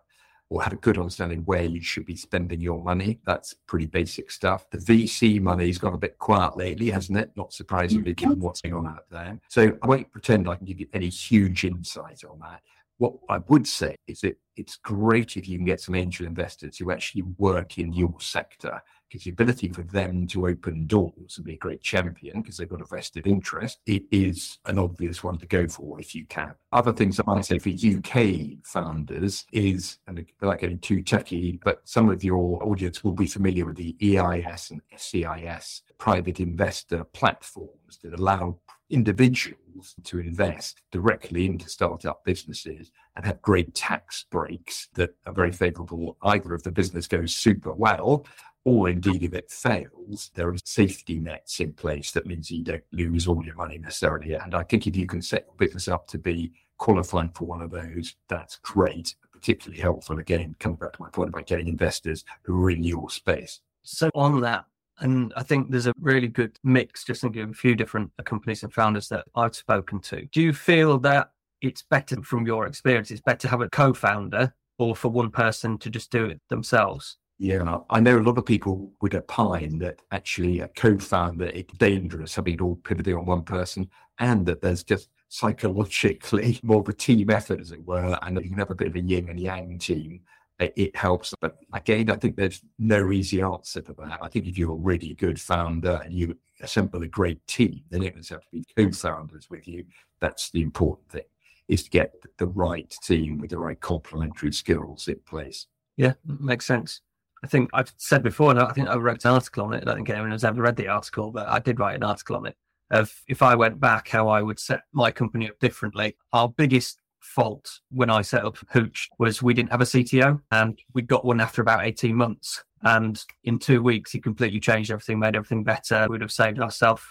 or 0.49 0.61
have 0.61 0.73
a 0.73 0.77
good 0.77 0.97
understanding 0.97 1.41
where 1.45 1.63
you 1.63 1.81
should 1.81 2.05
be 2.05 2.15
spending 2.15 2.61
your 2.61 2.83
money. 2.83 3.19
That's 3.25 3.55
pretty 3.67 3.87
basic 3.87 4.29
stuff. 4.29 4.69
The 4.69 4.77
VC 4.77 5.41
money's 5.41 5.79
gone 5.79 5.95
a 5.95 5.97
bit 5.97 6.19
quiet 6.19 6.57
lately, 6.57 6.91
hasn't 6.91 7.17
it? 7.17 7.31
Not 7.35 7.53
surprisingly, 7.53 8.13
mm, 8.13 8.17
given 8.17 8.39
what's 8.39 8.61
going 8.61 8.73
on 8.73 8.87
out 8.87 9.05
there. 9.09 9.39
So 9.49 9.75
I 9.81 9.87
won't 9.87 10.11
pretend 10.11 10.47
I 10.47 10.55
can 10.55 10.65
give 10.65 10.79
you 10.79 10.87
any 10.93 11.09
huge 11.09 11.65
insight 11.65 12.23
on 12.29 12.39
that. 12.41 12.61
What 12.97 13.13
I 13.29 13.39
would 13.47 13.67
say 13.67 13.95
is 14.07 14.21
that 14.21 14.37
it's 14.55 14.75
great 14.77 15.35
if 15.35 15.47
you 15.47 15.57
can 15.57 15.65
get 15.65 15.81
some 15.81 15.95
angel 15.95 16.27
investors 16.27 16.77
who 16.77 16.91
actually 16.91 17.23
work 17.37 17.79
in 17.79 17.91
your 17.91 18.13
sector 18.19 18.81
because 19.09 19.25
the 19.25 19.31
ability 19.31 19.69
for 19.69 19.83
them 19.83 20.25
to 20.27 20.47
open 20.47 20.87
doors 20.87 21.37
and 21.37 21.45
be 21.45 21.53
a 21.53 21.57
great 21.57 21.81
champion 21.81 22.41
because 22.41 22.57
they've 22.57 22.69
got 22.69 22.81
a 22.81 22.85
vested 22.85 23.27
interest, 23.27 23.79
it 23.85 24.03
is 24.11 24.57
an 24.65 24.79
obvious 24.79 25.23
one 25.23 25.37
to 25.37 25.45
go 25.45 25.67
for 25.67 25.99
if 25.99 26.15
you 26.15 26.25
can. 26.25 26.53
Other 26.71 26.93
things 26.93 27.19
I 27.19 27.23
might 27.27 27.45
say 27.45 27.59
for 27.59 27.69
UK 27.69 28.57
founders 28.63 29.45
is, 29.51 29.99
and 30.07 30.25
like 30.41 30.61
getting 30.61 30.79
too 30.79 31.03
techy, 31.03 31.59
but 31.63 31.81
some 31.83 32.09
of 32.09 32.23
your 32.23 32.63
audience 32.63 33.03
will 33.03 33.13
be 33.13 33.27
familiar 33.27 33.65
with 33.65 33.75
the 33.75 33.95
EIS 34.01 34.71
and 34.71 34.81
SEIS 34.95 35.83
private 35.99 36.39
investor 36.39 37.03
platforms 37.03 37.99
that 38.03 38.13
allow 38.19 38.57
individuals 38.93 39.95
to 40.03 40.19
invest 40.19 40.81
directly 40.91 41.45
into 41.45 41.67
startup 41.67 42.23
businesses 42.23 42.91
and 43.15 43.25
have 43.25 43.41
great 43.41 43.73
tax 43.73 44.25
breaks 44.29 44.87
that 44.93 45.15
are 45.25 45.33
very 45.33 45.51
favorable 45.51 46.15
either 46.23 46.53
if 46.53 46.63
the 46.63 46.71
business 46.71 47.07
goes 47.07 47.35
super 47.35 47.73
well 47.73 48.25
or 48.65 48.89
indeed 48.89 49.23
if 49.23 49.33
it 49.33 49.51
fails, 49.51 50.31
there 50.35 50.47
are 50.47 50.55
safety 50.63 51.19
nets 51.19 51.59
in 51.59 51.73
place 51.73 52.11
that 52.11 52.25
means 52.25 52.49
you 52.49 52.63
don't 52.63 52.83
lose 52.93 53.27
all 53.27 53.43
your 53.43 53.55
money 53.55 53.77
necessarily. 53.77 54.33
And 54.33 54.55
I 54.55 54.63
think 54.63 54.87
if 54.87 54.95
you 54.95 55.05
can 55.05 55.21
set 55.21 55.45
your 55.45 55.55
business 55.55 55.89
up 55.89 56.07
to 56.07 56.17
be 56.17 56.53
qualifying 56.77 57.29
for 57.29 57.45
one 57.45 57.61
of 57.61 57.71
those, 57.71 58.15
that's 58.29 58.55
great, 58.57 59.15
particularly 59.33 59.81
helpful. 59.81 60.17
Again, 60.17 60.55
coming 60.59 60.77
back 60.77 60.93
to 60.93 61.01
my 61.01 61.09
point 61.09 61.29
about 61.29 61.45
getting 61.45 61.67
investors 61.67 62.23
who 62.43 62.63
are 62.63 62.69
in 62.69 62.83
your 62.85 63.09
space. 63.09 63.59
So 63.83 64.09
on 64.15 64.39
that, 64.41 64.63
and 64.99 65.33
I 65.35 65.43
think 65.43 65.71
there's 65.71 65.87
a 65.87 65.93
really 65.99 66.27
good 66.27 66.57
mix, 66.63 67.03
just 67.03 67.21
thinking 67.21 67.41
of 67.41 67.49
a 67.49 67.53
few 67.53 67.75
different 67.75 68.11
uh, 68.19 68.23
companies 68.23 68.63
and 68.63 68.73
founders 68.73 69.09
that 69.09 69.25
I've 69.35 69.55
spoken 69.55 69.99
to. 70.01 70.25
Do 70.27 70.41
you 70.41 70.53
feel 70.53 70.99
that 70.99 71.31
it's 71.61 71.81
better 71.81 72.21
from 72.21 72.45
your 72.45 72.67
experience, 72.67 73.09
it's 73.11 73.21
better 73.21 73.39
to 73.39 73.47
have 73.47 73.61
a 73.61 73.69
co 73.69 73.93
founder 73.93 74.53
or 74.77 74.95
for 74.95 75.09
one 75.09 75.31
person 75.31 75.77
to 75.79 75.89
just 75.89 76.11
do 76.11 76.25
it 76.25 76.41
themselves? 76.49 77.17
Yeah, 77.39 77.79
I 77.89 77.99
know 77.99 78.19
a 78.19 78.21
lot 78.21 78.37
of 78.37 78.45
people 78.45 78.91
would 79.01 79.15
opine 79.15 79.79
that 79.79 80.01
actually 80.11 80.59
a 80.59 80.67
co 80.69 80.97
founder, 80.97 81.45
it's 81.45 81.73
dangerous 81.77 82.35
having 82.35 82.55
it 82.55 82.61
all 82.61 82.75
pivoting 82.75 83.15
on 83.15 83.25
one 83.25 83.43
person 83.43 83.89
and 84.19 84.45
that 84.45 84.61
there's 84.61 84.83
just 84.83 85.09
psychologically 85.29 86.59
more 86.63 86.81
of 86.81 86.89
a 86.89 86.93
team 86.93 87.29
effort, 87.29 87.59
as 87.59 87.71
it 87.71 87.85
were, 87.85 88.17
and 88.21 88.37
you 88.37 88.49
can 88.49 88.59
have 88.59 88.71
a 88.71 88.75
bit 88.75 88.87
of 88.87 88.95
a 88.95 89.01
yin 89.01 89.29
and 89.29 89.39
yang 89.39 89.79
team 89.79 90.21
it 90.59 90.95
helps. 90.95 91.33
But 91.41 91.57
again, 91.73 92.09
I 92.09 92.15
think 92.15 92.35
there's 92.35 92.61
no 92.79 93.11
easy 93.11 93.41
answer 93.41 93.81
to 93.81 93.93
that. 93.93 94.19
I 94.21 94.27
think 94.27 94.47
if 94.47 94.57
you're 94.57 94.71
a 94.71 94.75
really 94.75 95.13
good 95.15 95.39
founder 95.41 96.01
and 96.03 96.13
you 96.13 96.37
assemble 96.61 97.03
a 97.03 97.07
great 97.07 97.45
team, 97.47 97.81
then 97.89 98.03
it 98.03 98.15
doesn't 98.15 98.35
have 98.35 98.43
to 98.43 98.49
be 98.51 98.65
co-founders 98.77 99.49
with 99.49 99.67
you. 99.67 99.85
That's 100.19 100.49
the 100.51 100.61
important 100.61 101.09
thing, 101.09 101.25
is 101.67 101.83
to 101.83 101.89
get 101.89 102.13
the 102.37 102.47
right 102.47 102.89
team 103.03 103.39
with 103.39 103.49
the 103.49 103.57
right 103.57 103.79
complementary 103.79 104.53
skills 104.53 105.07
in 105.07 105.19
place. 105.25 105.67
Yeah, 105.97 106.13
makes 106.25 106.65
sense. 106.65 107.01
I 107.43 107.47
think 107.47 107.69
I've 107.73 107.91
said 107.97 108.23
before, 108.23 108.51
and 108.51 108.59
I 108.59 108.71
think 108.71 108.87
I 108.87 108.95
wrote 108.95 109.25
an 109.25 109.31
article 109.31 109.65
on 109.65 109.73
it. 109.73 109.81
I 109.81 109.85
don't 109.85 109.95
think 109.97 110.09
anyone 110.09 110.31
has 110.31 110.45
ever 110.45 110.61
read 110.61 110.77
the 110.77 110.87
article, 110.87 111.31
but 111.31 111.47
I 111.49 111.59
did 111.59 111.79
write 111.79 111.97
an 111.97 112.03
article 112.03 112.37
on 112.37 112.45
it 112.45 112.55
of 112.89 113.13
if 113.27 113.41
I 113.41 113.55
went 113.55 113.79
back, 113.81 114.07
how 114.07 114.29
I 114.29 114.41
would 114.41 114.59
set 114.59 114.81
my 114.93 115.11
company 115.11 115.49
up 115.49 115.59
differently. 115.59 116.15
Our 116.31 116.47
biggest 116.47 117.01
fault 117.23 117.79
when 117.89 118.09
I 118.09 118.21
set 118.21 118.45
up 118.45 118.57
Hooch 118.69 119.09
was 119.17 119.41
we 119.41 119.53
didn't 119.53 119.71
have 119.71 119.81
a 119.81 119.85
CTO 119.85 120.41
and 120.51 120.79
we 120.93 121.01
got 121.01 121.25
one 121.25 121.39
after 121.39 121.61
about 121.61 121.85
18 121.85 122.15
months. 122.15 122.63
And 122.83 123.23
in 123.45 123.59
two 123.59 123.81
weeks, 123.81 124.11
he 124.11 124.19
completely 124.19 124.59
changed 124.59 124.91
everything, 124.91 125.19
made 125.19 125.35
everything 125.35 125.63
better. 125.63 126.05
We'd 126.09 126.21
have 126.21 126.31
saved 126.31 126.59
ourselves, 126.59 127.01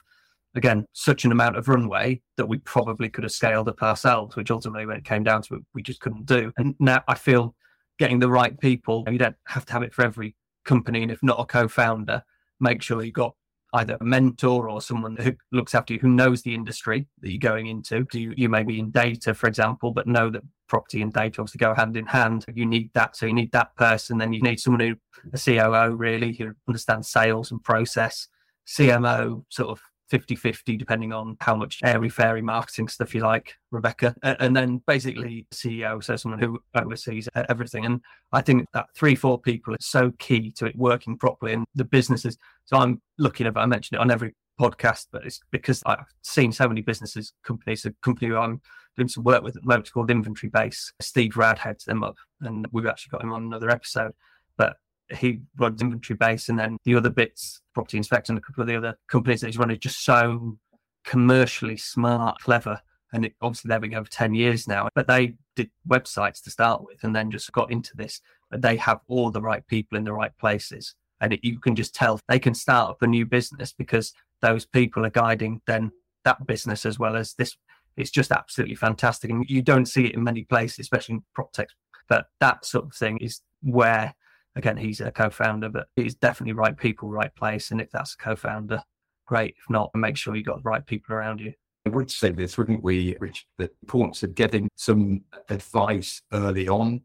again, 0.54 0.84
such 0.92 1.24
an 1.24 1.32
amount 1.32 1.56
of 1.56 1.68
runway 1.68 2.20
that 2.36 2.46
we 2.46 2.58
probably 2.58 3.08
could 3.08 3.24
have 3.24 3.32
scaled 3.32 3.68
up 3.68 3.82
ourselves, 3.82 4.36
which 4.36 4.50
ultimately, 4.50 4.84
when 4.84 4.98
it 4.98 5.04
came 5.04 5.24
down 5.24 5.42
to 5.42 5.54
it, 5.54 5.62
we 5.74 5.82
just 5.82 6.00
couldn't 6.00 6.26
do. 6.26 6.52
And 6.58 6.74
now 6.78 7.02
I 7.08 7.14
feel 7.14 7.54
getting 7.98 8.18
the 8.18 8.28
right 8.28 8.58
people, 8.60 9.04
you 9.10 9.18
don't 9.18 9.36
have 9.46 9.64
to 9.66 9.72
have 9.72 9.82
it 9.82 9.94
for 9.94 10.04
every 10.04 10.36
company. 10.64 11.02
And 11.02 11.10
if 11.10 11.22
not 11.22 11.40
a 11.40 11.46
co 11.46 11.68
founder, 11.68 12.22
make 12.60 12.82
sure 12.82 13.02
you 13.02 13.12
got 13.12 13.34
either 13.74 13.96
a 14.00 14.04
mentor 14.04 14.68
or 14.68 14.82
someone 14.82 15.16
who 15.16 15.32
looks 15.50 15.74
after 15.74 15.94
you 15.94 16.00
who 16.00 16.08
knows 16.08 16.42
the 16.42 16.54
industry 16.54 17.06
that 17.20 17.30
you're 17.30 17.38
going 17.38 17.66
into. 17.68 18.06
You, 18.12 18.34
you 18.36 18.48
may 18.48 18.62
be 18.62 18.78
in 18.78 18.90
data, 18.90 19.32
for 19.32 19.46
example, 19.46 19.92
but 19.92 20.06
know 20.06 20.30
that 20.30 20.42
property 20.68 21.02
and 21.02 21.12
data 21.12 21.40
obviously 21.40 21.58
go 21.58 21.74
hand 21.74 21.96
in 21.96 22.06
hand. 22.06 22.44
You 22.54 22.66
need 22.66 22.90
that. 22.94 23.16
So 23.16 23.26
you 23.26 23.32
need 23.32 23.52
that 23.52 23.74
person. 23.76 24.18
Then 24.18 24.32
you 24.32 24.42
need 24.42 24.60
someone 24.60 24.80
who, 24.80 24.96
a 25.32 25.38
COO 25.38 25.94
really, 25.96 26.32
who 26.34 26.52
understands 26.68 27.08
sales 27.08 27.50
and 27.50 27.62
process, 27.62 28.28
CMO, 28.66 29.44
sort 29.48 29.70
of 29.70 29.80
50 30.12 30.36
50, 30.36 30.76
depending 30.76 31.10
on 31.10 31.38
how 31.40 31.56
much 31.56 31.80
airy 31.82 32.10
fairy 32.10 32.42
marketing 32.42 32.86
stuff 32.86 33.14
you 33.14 33.22
like, 33.22 33.54
Rebecca. 33.70 34.14
And 34.22 34.54
then 34.54 34.82
basically 34.86 35.46
CEO, 35.54 36.04
so 36.04 36.16
someone 36.16 36.38
who 36.38 36.60
oversees 36.74 37.30
everything. 37.48 37.86
And 37.86 38.02
I 38.30 38.42
think 38.42 38.66
that 38.74 38.88
three, 38.94 39.14
four 39.14 39.40
people 39.40 39.72
is 39.72 39.86
so 39.86 40.12
key 40.18 40.50
to 40.56 40.66
it 40.66 40.76
working 40.76 41.16
properly 41.16 41.54
and 41.54 41.64
the 41.74 41.86
businesses. 41.86 42.36
So 42.66 42.76
I'm 42.76 43.00
looking 43.16 43.46
at, 43.46 43.56
I 43.56 43.64
mentioned 43.64 43.96
it 43.96 44.02
on 44.02 44.10
every 44.10 44.34
podcast, 44.60 45.06
but 45.12 45.24
it's 45.24 45.40
because 45.50 45.82
I've 45.86 46.04
seen 46.20 46.52
so 46.52 46.68
many 46.68 46.82
businesses, 46.82 47.32
companies, 47.42 47.86
a 47.86 47.94
company 48.02 48.34
I'm 48.34 48.60
doing 48.98 49.08
some 49.08 49.24
work 49.24 49.42
with 49.42 49.56
at 49.56 49.62
the 49.62 49.68
moment 49.68 49.90
called 49.90 50.10
Inventory 50.10 50.50
Base. 50.50 50.92
Steve 51.00 51.38
Rad 51.38 51.58
heads 51.58 51.86
them 51.86 52.04
up, 52.04 52.16
and 52.42 52.66
we've 52.70 52.84
actually 52.84 53.12
got 53.12 53.22
him 53.22 53.32
on 53.32 53.44
another 53.44 53.70
episode. 53.70 54.12
But 54.58 54.76
he 55.14 55.40
runs 55.56 55.80
Inventory 55.80 56.16
Base, 56.16 56.48
and 56.48 56.58
then 56.58 56.78
the 56.84 56.94
other 56.94 57.10
bits, 57.10 57.60
Property 57.74 57.96
Inspect, 57.96 58.28
and 58.28 58.38
a 58.38 58.40
couple 58.40 58.62
of 58.62 58.68
the 58.68 58.76
other 58.76 58.96
companies 59.08 59.40
that 59.40 59.48
he's 59.48 59.58
run 59.58 59.68
running, 59.68 59.80
just 59.80 60.04
so 60.04 60.56
commercially 61.04 61.76
smart, 61.76 62.40
clever. 62.40 62.80
And 63.12 63.26
it, 63.26 63.34
obviously, 63.42 63.68
they've 63.68 63.80
been 63.80 63.90
going 63.90 64.04
for 64.04 64.10
10 64.10 64.34
years 64.34 64.66
now, 64.66 64.88
but 64.94 65.06
they 65.06 65.34
did 65.54 65.70
websites 65.86 66.42
to 66.44 66.50
start 66.50 66.82
with 66.82 67.04
and 67.04 67.14
then 67.14 67.30
just 67.30 67.52
got 67.52 67.70
into 67.70 67.96
this. 67.96 68.20
But 68.50 68.62
they 68.62 68.76
have 68.76 69.00
all 69.06 69.30
the 69.30 69.42
right 69.42 69.66
people 69.66 69.98
in 69.98 70.04
the 70.04 70.12
right 70.12 70.36
places. 70.38 70.94
And 71.20 71.34
it, 71.34 71.40
you 71.42 71.58
can 71.60 71.76
just 71.76 71.94
tell 71.94 72.18
they 72.28 72.38
can 72.38 72.54
start 72.54 72.90
up 72.90 73.02
a 73.02 73.06
new 73.06 73.26
business 73.26 73.72
because 73.72 74.12
those 74.40 74.64
people 74.64 75.04
are 75.06 75.10
guiding 75.10 75.60
then 75.66 75.92
that 76.24 76.46
business 76.46 76.86
as 76.86 76.98
well 76.98 77.16
as 77.16 77.34
this. 77.34 77.56
It's 77.96 78.10
just 78.10 78.32
absolutely 78.32 78.76
fantastic. 78.76 79.30
And 79.30 79.44
you 79.48 79.62
don't 79.62 79.86
see 79.86 80.06
it 80.06 80.14
in 80.14 80.24
many 80.24 80.44
places, 80.44 80.80
especially 80.80 81.16
in 81.16 81.24
prop 81.34 81.52
tech. 81.52 81.68
But 82.08 82.26
that 82.40 82.64
sort 82.64 82.86
of 82.86 82.94
thing 82.94 83.18
is 83.18 83.40
where, 83.62 84.14
again, 84.56 84.76
he's 84.76 85.00
a 85.00 85.10
co 85.10 85.30
founder, 85.30 85.68
but 85.68 85.88
he's 85.96 86.14
definitely 86.14 86.54
right 86.54 86.76
people, 86.76 87.10
right 87.10 87.34
place. 87.34 87.70
And 87.70 87.80
if 87.80 87.90
that's 87.90 88.14
a 88.14 88.16
co 88.18 88.36
founder, 88.36 88.82
great. 89.26 89.54
If 89.58 89.70
not, 89.70 89.90
make 89.94 90.16
sure 90.16 90.36
you've 90.36 90.46
got 90.46 90.62
the 90.62 90.68
right 90.68 90.84
people 90.84 91.14
around 91.14 91.40
you. 91.40 91.52
I 91.86 91.90
would 91.90 92.10
say 92.10 92.30
this, 92.30 92.56
wouldn't 92.56 92.82
we, 92.82 93.16
Rich? 93.18 93.46
The 93.58 93.70
importance 93.82 94.22
of 94.22 94.34
getting 94.34 94.68
some 94.76 95.22
advice 95.48 96.22
early 96.32 96.68
on, 96.68 97.00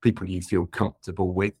people 0.00 0.28
you 0.28 0.40
feel 0.40 0.66
comfortable 0.66 1.34
with. 1.34 1.52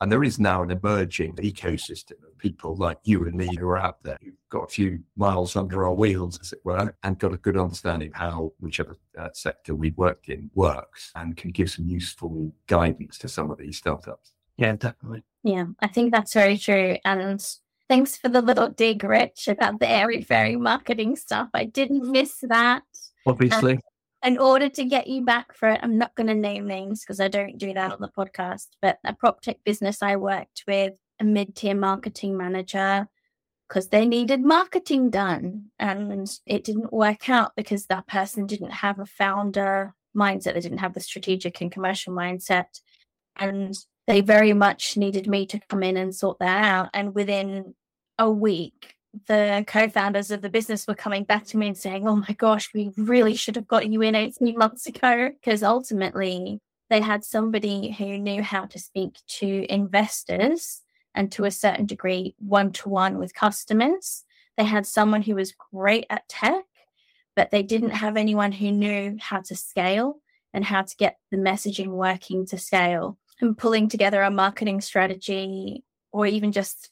And 0.00 0.12
there 0.12 0.24
is 0.24 0.38
now 0.38 0.62
an 0.62 0.70
emerging 0.70 1.36
ecosystem 1.36 2.22
of 2.24 2.36
people 2.38 2.76
like 2.76 2.98
you 3.04 3.24
and 3.24 3.34
me 3.34 3.48
who 3.56 3.66
are 3.68 3.78
out 3.78 4.02
there 4.02 4.18
who've 4.22 4.34
got 4.50 4.64
a 4.64 4.68
few 4.68 5.00
miles 5.16 5.56
under 5.56 5.84
our 5.84 5.94
wheels, 5.94 6.38
as 6.40 6.52
it 6.52 6.60
were, 6.62 6.94
and 7.02 7.18
got 7.18 7.32
a 7.32 7.38
good 7.38 7.56
understanding 7.56 8.08
of 8.08 8.14
how 8.14 8.52
whichever 8.60 8.96
uh, 9.18 9.28
sector 9.32 9.74
we 9.74 9.92
worked 9.92 10.28
in 10.28 10.50
works 10.54 11.10
and 11.14 11.36
can 11.36 11.52
give 11.52 11.70
some 11.70 11.88
useful 11.88 12.52
guidance 12.66 13.16
to 13.18 13.28
some 13.28 13.50
of 13.50 13.58
these 13.58 13.78
startups. 13.78 14.33
Yeah, 14.56 14.72
definitely. 14.76 15.24
Yeah, 15.42 15.66
I 15.80 15.88
think 15.88 16.12
that's 16.12 16.32
very 16.32 16.56
true. 16.56 16.96
And 17.04 17.44
Thanks 17.88 18.16
for 18.16 18.28
the 18.30 18.40
little 18.40 18.70
dig, 18.70 19.04
Rich, 19.04 19.46
about 19.46 19.78
the 19.78 19.88
airy 19.88 20.22
fairy 20.22 20.56
marketing 20.56 21.16
stuff. 21.16 21.50
I 21.52 21.64
didn't 21.64 22.10
miss 22.10 22.38
that. 22.42 22.82
Obviously. 23.26 23.78
And 24.22 24.36
in 24.36 24.38
order 24.38 24.70
to 24.70 24.84
get 24.84 25.06
you 25.06 25.22
back 25.22 25.54
for 25.54 25.68
it, 25.68 25.80
I'm 25.82 25.98
not 25.98 26.14
going 26.14 26.28
to 26.28 26.34
name 26.34 26.66
names 26.66 27.00
because 27.00 27.20
I 27.20 27.28
don't 27.28 27.58
do 27.58 27.74
that 27.74 27.92
on 27.92 28.00
the 28.00 28.08
podcast. 28.08 28.68
But 28.80 28.98
a 29.04 29.12
prop 29.12 29.42
tech 29.42 29.58
business 29.64 30.02
I 30.02 30.16
worked 30.16 30.64
with, 30.66 30.94
a 31.20 31.24
mid 31.24 31.54
tier 31.54 31.74
marketing 31.74 32.38
manager, 32.38 33.06
because 33.68 33.88
they 33.88 34.06
needed 34.06 34.40
marketing 34.40 35.10
done. 35.10 35.66
And 35.78 36.30
it 36.46 36.64
didn't 36.64 36.90
work 36.90 37.28
out 37.28 37.52
because 37.54 37.86
that 37.86 38.06
person 38.06 38.46
didn't 38.46 38.72
have 38.72 38.98
a 38.98 39.06
founder 39.06 39.94
mindset, 40.16 40.54
they 40.54 40.60
didn't 40.60 40.78
have 40.78 40.94
the 40.94 41.00
strategic 41.00 41.60
and 41.60 41.70
commercial 41.70 42.14
mindset. 42.14 42.80
And 43.36 43.74
they 44.06 44.20
very 44.20 44.52
much 44.52 44.96
needed 44.96 45.26
me 45.26 45.46
to 45.46 45.60
come 45.68 45.82
in 45.82 45.96
and 45.96 46.14
sort 46.14 46.38
that 46.38 46.64
out. 46.64 46.90
And 46.92 47.14
within 47.14 47.74
a 48.18 48.30
week, 48.30 48.94
the 49.26 49.64
co-founders 49.66 50.30
of 50.30 50.42
the 50.42 50.50
business 50.50 50.86
were 50.86 50.94
coming 50.94 51.24
back 51.24 51.44
to 51.46 51.56
me 51.56 51.68
and 51.68 51.78
saying, 51.78 52.06
"Oh 52.06 52.16
my 52.16 52.34
gosh, 52.36 52.72
we 52.74 52.92
really 52.96 53.36
should 53.36 53.56
have 53.56 53.68
got 53.68 53.88
you 53.88 54.02
in 54.02 54.14
18 54.14 54.58
months 54.58 54.86
ago." 54.86 55.30
Because 55.30 55.62
ultimately, 55.62 56.60
they 56.90 57.00
had 57.00 57.24
somebody 57.24 57.92
who 57.92 58.18
knew 58.18 58.42
how 58.42 58.66
to 58.66 58.78
speak 58.78 59.18
to 59.26 59.66
investors 59.72 60.82
and 61.14 61.30
to 61.32 61.44
a 61.44 61.50
certain 61.50 61.86
degree 61.86 62.34
one 62.38 62.72
to 62.72 62.88
one 62.88 63.18
with 63.18 63.34
customers. 63.34 64.24
They 64.56 64.64
had 64.64 64.86
someone 64.86 65.22
who 65.22 65.36
was 65.36 65.54
great 65.72 66.06
at 66.10 66.28
tech, 66.28 66.64
but 67.36 67.50
they 67.50 67.62
didn't 67.62 67.90
have 67.90 68.16
anyone 68.16 68.52
who 68.52 68.70
knew 68.70 69.16
how 69.20 69.40
to 69.42 69.56
scale 69.56 70.20
and 70.52 70.64
how 70.64 70.82
to 70.82 70.96
get 70.96 71.18
the 71.30 71.36
messaging 71.36 71.88
working 71.88 72.46
to 72.46 72.58
scale 72.58 73.18
and 73.40 73.56
pulling 73.58 73.88
together 73.88 74.22
a 74.22 74.30
marketing 74.30 74.80
strategy 74.80 75.84
or 76.12 76.26
even 76.26 76.52
just 76.52 76.90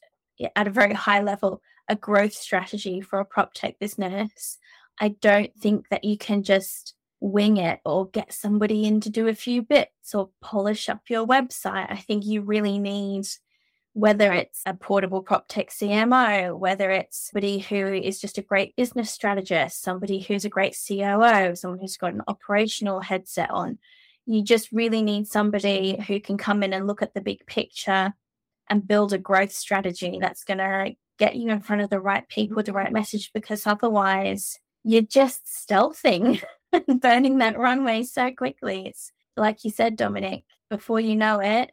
at 0.55 0.67
a 0.67 0.71
very 0.71 0.93
high 0.93 1.21
level 1.21 1.61
a 1.87 1.95
growth 1.95 2.33
strategy 2.33 3.01
for 3.01 3.19
a 3.19 3.25
prop 3.25 3.53
tech 3.53 3.77
business 3.79 4.57
i 4.99 5.09
don't 5.09 5.53
think 5.55 5.87
that 5.89 6.03
you 6.03 6.17
can 6.17 6.43
just 6.43 6.95
wing 7.23 7.55
it 7.55 7.79
or 7.85 8.09
get 8.09 8.33
somebody 8.33 8.83
in 8.83 8.99
to 8.99 9.09
do 9.09 9.29
a 9.29 9.33
few 9.33 9.61
bits 9.61 10.13
or 10.13 10.29
polish 10.41 10.89
up 10.89 10.99
your 11.07 11.25
website. 11.25 11.89
I 11.89 11.95
think 11.95 12.25
you 12.25 12.41
really 12.41 12.77
need 12.77 13.25
whether 13.93 14.33
it's 14.33 14.61
a 14.65 14.73
portable 14.73 15.21
prop 15.21 15.47
tech 15.47 15.69
cmo 15.69 16.57
whether 16.57 16.89
it's 16.89 17.29
somebody 17.29 17.59
who 17.59 17.93
is 17.93 18.19
just 18.19 18.39
a 18.39 18.41
great 18.41 18.75
business 18.75 19.11
strategist 19.11 19.83
somebody 19.83 20.19
who's 20.19 20.45
a 20.45 20.49
great 20.49 20.75
coo 20.75 21.55
someone 21.55 21.79
who's 21.79 21.95
got 21.95 22.11
an 22.11 22.23
operational 22.27 22.99
headset 22.99 23.51
on 23.51 23.77
you 24.25 24.43
just 24.43 24.71
really 24.71 25.01
need 25.01 25.27
somebody 25.27 25.99
who 26.07 26.19
can 26.19 26.37
come 26.37 26.63
in 26.63 26.73
and 26.73 26.87
look 26.87 27.01
at 27.01 27.13
the 27.13 27.21
big 27.21 27.45
picture 27.45 28.13
and 28.69 28.87
build 28.87 29.13
a 29.13 29.17
growth 29.17 29.51
strategy 29.51 30.17
that's 30.21 30.43
going 30.43 30.59
to 30.59 30.95
get 31.19 31.35
you 31.35 31.49
in 31.49 31.61
front 31.61 31.81
of 31.81 31.89
the 31.89 31.99
right 31.99 32.27
people 32.27 32.63
the 32.63 32.73
right 32.73 32.91
message 32.91 33.31
because 33.33 33.67
otherwise 33.67 34.59
you're 34.83 35.01
just 35.01 35.45
stealthing 35.45 36.41
and 36.73 37.01
burning 37.01 37.37
that 37.37 37.57
runway 37.57 38.03
so 38.03 38.31
quickly. 38.31 38.87
It's 38.87 39.11
like 39.37 39.63
you 39.63 39.71
said, 39.71 39.95
Dominic, 39.95 40.43
before 40.69 40.99
you 40.99 41.15
know 41.15 41.39
it, 41.39 41.71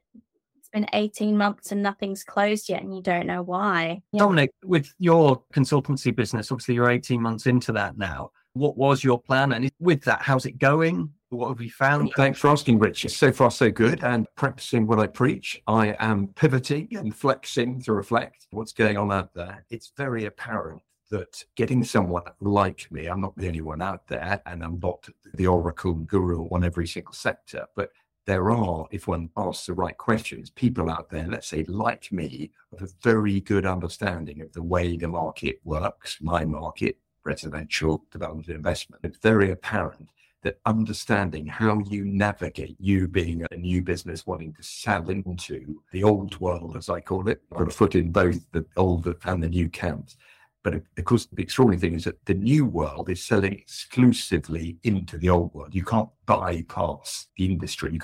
it's 0.58 0.68
been 0.68 0.86
18 0.92 1.36
months 1.36 1.72
and 1.72 1.82
nothing's 1.82 2.24
closed 2.24 2.68
yet 2.68 2.82
and 2.82 2.94
you 2.94 3.02
don't 3.02 3.26
know 3.26 3.42
why. 3.42 4.02
Yeah. 4.12 4.20
Dominic, 4.20 4.50
with 4.64 4.92
your 4.98 5.42
consultancy 5.54 6.14
business, 6.14 6.52
obviously 6.52 6.74
you're 6.74 6.90
18 6.90 7.20
months 7.20 7.46
into 7.46 7.72
that 7.72 7.96
now. 7.96 8.30
What 8.54 8.76
was 8.76 9.04
your 9.04 9.20
plan? 9.20 9.52
And 9.52 9.70
with 9.78 10.02
that, 10.02 10.22
how's 10.22 10.46
it 10.46 10.58
going? 10.58 11.10
What 11.30 11.48
have 11.48 11.60
you 11.60 11.70
found? 11.70 12.12
Thanks 12.16 12.40
for 12.40 12.48
asking, 12.48 12.80
Rich. 12.80 13.08
So 13.08 13.30
far, 13.30 13.52
so 13.52 13.70
good. 13.70 14.02
And 14.02 14.26
practicing 14.34 14.88
what 14.88 14.98
I 14.98 15.06
preach, 15.06 15.62
I 15.68 15.94
am 16.00 16.28
pivoting 16.34 16.88
and 16.90 17.14
flexing 17.14 17.82
to 17.82 17.92
reflect 17.92 18.48
what's 18.50 18.72
going 18.72 18.96
on 18.96 19.12
out 19.12 19.32
there. 19.32 19.64
It's 19.70 19.92
very 19.96 20.24
apparent 20.24 20.82
that 21.12 21.44
getting 21.54 21.84
someone 21.84 22.24
like 22.40 22.90
me, 22.90 23.06
I'm 23.06 23.20
not 23.20 23.36
the 23.36 23.46
only 23.46 23.60
one 23.60 23.80
out 23.80 24.08
there, 24.08 24.42
and 24.44 24.64
I'm 24.64 24.80
not 24.80 25.08
the 25.34 25.46
oracle 25.46 25.94
guru 25.94 26.48
on 26.48 26.64
every 26.64 26.88
single 26.88 27.14
sector, 27.14 27.66
but 27.76 27.90
there 28.26 28.50
are, 28.50 28.86
if 28.90 29.06
one 29.06 29.30
asks 29.36 29.66
the 29.66 29.74
right 29.74 29.96
questions, 29.96 30.50
people 30.50 30.90
out 30.90 31.10
there, 31.10 31.28
let's 31.28 31.48
say 31.48 31.64
like 31.68 32.10
me, 32.10 32.50
with 32.72 32.82
a 32.82 32.92
very 33.02 33.40
good 33.40 33.66
understanding 33.66 34.40
of 34.40 34.52
the 34.52 34.62
way 34.62 34.96
the 34.96 35.08
market 35.08 35.60
works, 35.62 36.18
my 36.20 36.44
market, 36.44 36.96
residential 37.24 38.04
development 38.10 38.48
investment. 38.48 39.04
It's 39.04 39.18
very 39.18 39.50
apparent 39.50 40.08
that 40.42 40.58
understanding 40.64 41.46
how 41.46 41.80
you 41.80 42.04
navigate 42.04 42.76
you 42.78 43.06
being 43.06 43.44
a 43.50 43.56
new 43.56 43.82
business 43.82 44.26
wanting 44.26 44.52
to 44.54 44.62
sell 44.62 45.10
into 45.10 45.80
the 45.92 46.02
old 46.02 46.38
world, 46.40 46.76
as 46.76 46.88
I 46.88 47.00
call 47.00 47.28
it, 47.28 47.42
put 47.50 47.68
a 47.68 47.70
foot 47.70 47.94
in 47.94 48.10
both 48.10 48.50
the 48.52 48.64
old 48.76 49.12
and 49.24 49.42
the 49.42 49.48
new 49.48 49.68
camps. 49.68 50.16
But 50.62 50.74
of 50.74 51.04
course, 51.04 51.26
the 51.32 51.42
extraordinary 51.42 51.80
thing 51.80 51.94
is 51.94 52.04
that 52.04 52.24
the 52.26 52.34
new 52.34 52.66
world 52.66 53.08
is 53.08 53.24
selling 53.24 53.54
exclusively 53.54 54.76
into 54.82 55.16
the 55.16 55.30
old 55.30 55.54
world. 55.54 55.74
You 55.74 55.84
can't 55.84 56.10
bypass 56.26 57.28
the 57.36 57.46
industry. 57.46 57.98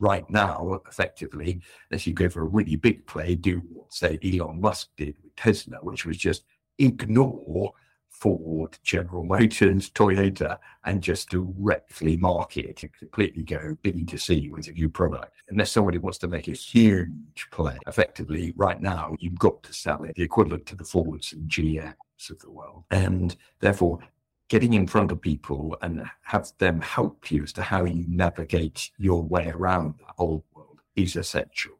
Right 0.00 0.28
now, 0.28 0.80
effectively, 0.88 1.60
unless 1.90 2.06
you 2.06 2.12
go 2.12 2.28
for 2.28 2.42
a 2.42 2.48
really 2.48 2.74
big 2.74 3.06
play, 3.06 3.36
do 3.36 3.62
what, 3.72 3.92
say, 3.92 4.18
Elon 4.24 4.60
Musk 4.60 4.88
did 4.96 5.14
with 5.22 5.36
Tesla, 5.36 5.78
which 5.82 6.04
was 6.04 6.16
just 6.16 6.44
ignore 6.78 7.72
Ford, 8.20 8.78
General 8.82 9.24
Motors, 9.24 9.88
Toyota, 9.90 10.58
and 10.84 11.02
just 11.02 11.30
directly 11.30 12.18
market 12.18 12.84
completely 12.98 13.42
go 13.42 13.76
B 13.82 14.04
to 14.04 14.18
C 14.18 14.50
with 14.50 14.68
a 14.68 14.72
new 14.72 14.90
product. 14.90 15.32
Unless 15.48 15.72
somebody 15.72 15.96
wants 15.96 16.18
to 16.18 16.28
make 16.28 16.46
a 16.46 16.52
huge 16.52 17.48
play, 17.50 17.78
effectively, 17.86 18.52
right 18.56 18.80
now, 18.80 19.16
you've 19.18 19.38
got 19.38 19.62
to 19.62 19.72
sell 19.72 20.04
it, 20.04 20.14
the 20.16 20.22
equivalent 20.22 20.66
to 20.66 20.76
the 20.76 20.84
Fords 20.84 21.32
and 21.32 21.50
GMs 21.50 22.30
of 22.30 22.38
the 22.40 22.50
world. 22.50 22.84
And 22.90 23.34
therefore, 23.60 24.00
getting 24.48 24.74
in 24.74 24.86
front 24.86 25.10
of 25.12 25.20
people 25.22 25.76
and 25.80 26.04
have 26.22 26.52
them 26.58 26.82
help 26.82 27.30
you 27.30 27.44
as 27.44 27.54
to 27.54 27.62
how 27.62 27.84
you 27.84 28.04
navigate 28.06 28.90
your 28.98 29.22
way 29.22 29.48
around 29.48 29.94
the 29.98 30.12
whole 30.18 30.44
world 30.54 30.80
is 30.94 31.16
essential. 31.16 31.72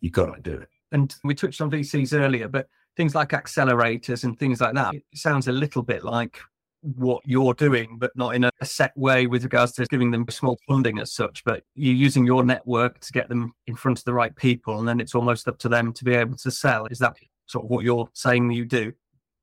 You've 0.00 0.12
got 0.12 0.34
to 0.36 0.40
do 0.40 0.56
it. 0.56 0.68
And 0.92 1.14
we 1.24 1.34
touched 1.34 1.60
on 1.60 1.70
VCs 1.70 2.18
earlier, 2.18 2.46
but 2.46 2.68
things 2.96 3.14
like 3.14 3.30
accelerators 3.30 4.24
and 4.24 4.38
things 4.38 4.60
like 4.60 4.74
that. 4.74 4.94
It 4.94 5.04
sounds 5.14 5.48
a 5.48 5.52
little 5.52 5.82
bit 5.82 6.04
like 6.04 6.38
what 6.82 7.22
you're 7.26 7.54
doing, 7.54 7.98
but 7.98 8.10
not 8.16 8.34
in 8.34 8.44
a, 8.44 8.50
set 8.62 8.96
way 8.96 9.26
with 9.26 9.42
regards 9.42 9.72
to 9.72 9.86
giving 9.86 10.10
them 10.10 10.26
small 10.28 10.58
funding 10.66 10.98
as 10.98 11.12
such. 11.12 11.44
But 11.44 11.62
you're 11.74 11.94
using 11.94 12.26
your 12.26 12.44
network 12.44 13.00
to 13.00 13.12
get 13.12 13.28
them 13.28 13.52
in 13.66 13.76
front 13.76 13.98
of 13.98 14.04
the 14.04 14.14
right 14.14 14.34
people, 14.34 14.78
and 14.78 14.88
then 14.88 15.00
it's 15.00 15.14
almost 15.14 15.48
up 15.48 15.58
to 15.58 15.68
them 15.68 15.92
to 15.94 16.04
be 16.04 16.14
able 16.14 16.36
to 16.38 16.50
sell. 16.50 16.86
Is 16.86 16.98
that 16.98 17.16
sort 17.46 17.64
of 17.64 17.70
what 17.70 17.84
you're 17.84 18.08
saying 18.14 18.50
you 18.50 18.64
do? 18.64 18.92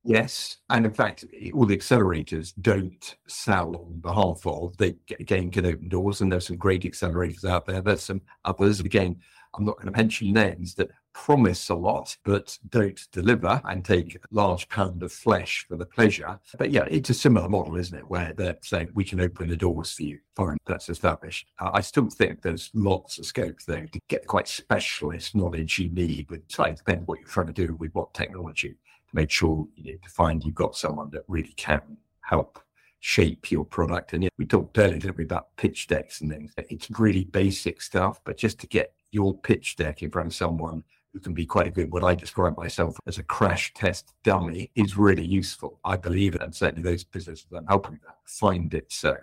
Yes, 0.03 0.57
and 0.69 0.85
in 0.85 0.93
fact, 0.93 1.25
all 1.53 1.65
the 1.65 1.75
accelerators 1.75 2.53
don't 2.61 3.15
sell 3.27 3.75
on 3.75 3.99
behalf 3.99 4.45
of. 4.45 4.77
They 4.77 4.95
again 5.19 5.51
can 5.51 5.65
open 5.65 5.89
doors, 5.89 6.21
and 6.21 6.31
there's 6.31 6.47
some 6.47 6.57
great 6.57 6.83
accelerators 6.83 7.43
out 7.43 7.65
there. 7.65 7.81
There's 7.81 8.03
some 8.03 8.21
others 8.45 8.79
again. 8.79 9.17
I'm 9.53 9.65
not 9.65 9.77
going 9.77 9.91
to 9.91 9.97
mention 9.97 10.31
names 10.31 10.75
that 10.75 10.89
promise 11.25 11.69
a 11.69 11.75
lot, 11.75 12.15
but 12.23 12.57
don't 12.69 13.01
deliver 13.11 13.59
and 13.65 13.83
take 13.83 14.15
a 14.15 14.19
large 14.29 14.69
pound 14.69 15.01
of 15.01 15.11
flesh 15.11 15.65
for 15.67 15.75
the 15.75 15.85
pleasure. 15.85 16.39
But 16.59 16.69
yeah, 16.69 16.85
it's 16.89 17.09
a 17.09 17.13
similar 17.15 17.49
model, 17.49 17.75
isn't 17.75 17.97
it? 17.97 18.07
Where 18.07 18.33
they're 18.37 18.57
saying 18.61 18.91
we 18.93 19.03
can 19.03 19.19
open 19.19 19.49
the 19.49 19.57
doors 19.57 19.91
for 19.91 20.03
you. 20.03 20.19
Fine, 20.35 20.57
that's 20.67 20.89
established. 20.89 21.47
Uh, 21.59 21.71
I 21.73 21.81
still 21.81 22.07
think 22.09 22.41
there's 22.41 22.69
lots 22.75 23.17
of 23.17 23.25
scope 23.25 23.59
though 23.65 23.87
to 23.87 23.99
get 24.07 24.27
quite 24.27 24.47
specialist 24.47 25.35
knowledge 25.35 25.79
you 25.79 25.89
need 25.89 26.29
with 26.29 26.41
it 26.41 26.77
depends 26.77 27.07
what 27.07 27.19
you're 27.19 27.27
trying 27.27 27.47
to 27.47 27.67
do 27.67 27.73
with 27.75 27.93
what 27.95 28.13
technology 28.13 28.69
to 28.69 29.15
make 29.15 29.31
sure 29.31 29.67
you 29.75 29.83
need 29.83 30.03
to 30.03 30.09
find 30.09 30.43
you've 30.43 30.53
got 30.53 30.75
someone 30.75 31.09
that 31.09 31.23
really 31.27 31.53
can 31.57 31.81
help 32.21 32.59
shape 32.99 33.51
your 33.51 33.65
product. 33.65 34.13
And 34.13 34.23
yeah, 34.23 34.29
we 34.37 34.45
talked 34.45 34.77
earlier, 34.77 34.99
didn't 34.99 35.17
we, 35.17 35.23
about 35.23 35.55
pitch 35.57 35.87
decks 35.87 36.21
and 36.21 36.31
things. 36.31 36.53
It's 36.57 36.89
really 36.91 37.23
basic 37.23 37.81
stuff, 37.81 38.21
but 38.23 38.37
just 38.37 38.59
to 38.59 38.67
get 38.67 38.93
your 39.11 39.35
pitch 39.35 39.77
deck 39.77 40.03
in 40.03 40.11
front 40.11 40.27
of 40.27 40.35
someone 40.35 40.83
who 41.13 41.19
can 41.19 41.33
be 41.33 41.45
quite 41.45 41.73
good, 41.73 41.91
what 41.91 42.03
I 42.03 42.15
describe 42.15 42.57
myself 42.57 42.97
as 43.07 43.17
a 43.17 43.23
crash 43.23 43.73
test 43.73 44.13
dummy, 44.23 44.71
is 44.75 44.97
really 44.97 45.25
useful. 45.25 45.79
I 45.83 45.97
believe 45.97 46.35
it, 46.35 46.41
and 46.41 46.53
certainly 46.53 46.83
those 46.83 47.03
businesses 47.03 47.47
I'm 47.55 47.65
helping 47.67 47.99
find 48.25 48.73
it 48.73 48.91
so, 48.91 49.15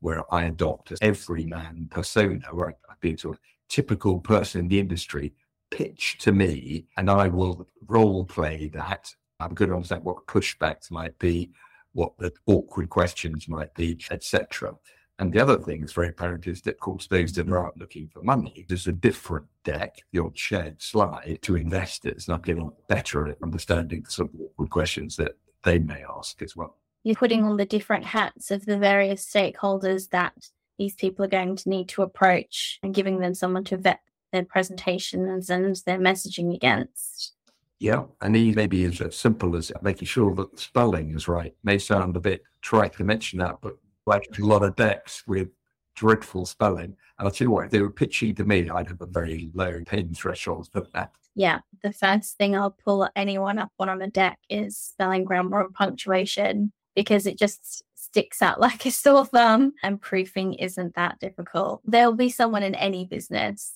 where 0.00 0.22
I 0.34 0.44
adopt 0.44 0.92
as 0.92 0.98
everyman 1.00 1.88
persona, 1.90 2.46
where 2.52 2.74
I've 2.90 3.00
been 3.00 3.18
sort 3.18 3.36
of 3.36 3.40
typical 3.68 4.20
person 4.20 4.62
in 4.62 4.68
the 4.68 4.80
industry, 4.80 5.32
pitch 5.70 6.18
to 6.20 6.32
me, 6.32 6.86
and 6.96 7.10
I 7.10 7.28
will 7.28 7.66
role 7.86 8.24
play 8.24 8.70
that. 8.74 9.14
I'm 9.40 9.54
good 9.54 9.68
to 9.68 9.74
understand 9.74 10.04
what 10.04 10.26
pushbacks 10.26 10.90
might 10.90 11.18
be, 11.18 11.50
what 11.92 12.16
the 12.18 12.32
awkward 12.46 12.90
questions 12.90 13.48
might 13.48 13.74
be, 13.74 13.98
etc. 14.10 14.74
And 15.18 15.32
the 15.32 15.40
other 15.40 15.58
thing 15.58 15.80
that's 15.80 15.94
very 15.94 16.08
apparent 16.08 16.46
is 16.46 16.60
that, 16.62 16.74
of 16.74 16.80
course, 16.80 17.06
those 17.06 17.32
that 17.32 17.48
are 17.48 17.66
out 17.66 17.78
looking 17.78 18.08
for 18.08 18.22
money, 18.22 18.66
there's 18.68 18.86
a 18.86 18.92
different 18.92 19.46
deck, 19.64 20.02
the 20.12 20.18
old 20.18 20.36
shared 20.36 20.82
slide 20.82 21.38
to 21.42 21.56
investors. 21.56 22.28
And 22.28 22.34
I'm 22.34 22.42
getting 22.42 22.70
better 22.88 23.26
at 23.26 23.42
understanding 23.42 24.04
some 24.08 24.30
awkward 24.38 24.70
questions 24.70 25.16
that 25.16 25.32
they 25.64 25.78
may 25.78 26.04
ask 26.16 26.42
as 26.42 26.54
well. 26.54 26.76
You're 27.02 27.16
putting 27.16 27.44
on 27.44 27.56
the 27.56 27.64
different 27.64 28.04
hats 28.04 28.50
of 28.50 28.66
the 28.66 28.76
various 28.76 29.24
stakeholders 29.24 30.10
that 30.10 30.34
these 30.78 30.94
people 30.94 31.24
are 31.24 31.28
going 31.28 31.56
to 31.56 31.68
need 31.68 31.88
to 31.90 32.02
approach 32.02 32.78
and 32.82 32.94
giving 32.94 33.20
them 33.20 33.32
someone 33.32 33.64
to 33.64 33.78
vet 33.78 34.00
their 34.32 34.44
presentations 34.44 35.48
and 35.48 35.76
their 35.86 35.98
messaging 35.98 36.54
against. 36.54 37.32
Yeah, 37.78 38.04
and 38.20 38.34
he 38.34 38.52
maybe 38.52 38.84
is 38.84 39.00
as 39.00 39.16
simple 39.16 39.56
as 39.56 39.72
making 39.82 40.06
sure 40.06 40.34
that 40.34 40.52
the 40.52 40.60
spelling 40.60 41.14
is 41.14 41.28
right. 41.28 41.54
May 41.62 41.78
sound 41.78 42.16
a 42.16 42.20
bit 42.20 42.42
trite 42.60 42.94
to 42.94 43.04
mention 43.04 43.38
that, 43.38 43.58
but 43.60 43.76
a 44.06 44.20
lot 44.38 44.62
of 44.62 44.76
decks 44.76 45.26
with 45.26 45.48
dreadful 45.94 46.46
spelling. 46.46 46.96
And 47.18 47.26
I'll 47.26 47.30
tell 47.30 47.46
you 47.46 47.50
what, 47.50 47.66
if 47.66 47.70
they 47.70 47.80
were 47.80 47.90
pitching 47.90 48.34
to 48.36 48.44
me, 48.44 48.68
I'd 48.68 48.88
have 48.88 49.00
a 49.00 49.06
very 49.06 49.50
low 49.54 49.82
pain 49.84 50.12
threshold 50.14 50.68
for 50.72 50.86
that. 50.92 51.12
Yeah, 51.34 51.60
the 51.82 51.92
first 51.92 52.36
thing 52.36 52.56
I'll 52.56 52.70
pull 52.70 53.08
anyone 53.16 53.58
up 53.58 53.72
on 53.78 53.88
on 53.88 54.02
a 54.02 54.08
deck 54.08 54.38
is 54.48 54.76
spelling, 54.76 55.24
grammar, 55.24 55.60
and 55.60 55.74
punctuation 55.74 56.72
because 56.94 57.26
it 57.26 57.38
just 57.38 57.82
sticks 57.94 58.40
out 58.40 58.60
like 58.66 58.86
a 58.86 58.90
sore 58.90 59.26
thumb 59.26 59.72
and 59.82 60.00
proofing 60.00 60.54
isn't 60.54 60.94
that 60.94 61.18
difficult. 61.18 61.82
There'll 61.84 62.14
be 62.14 62.30
someone 62.30 62.62
in 62.62 62.74
any 62.74 63.04
business 63.04 63.74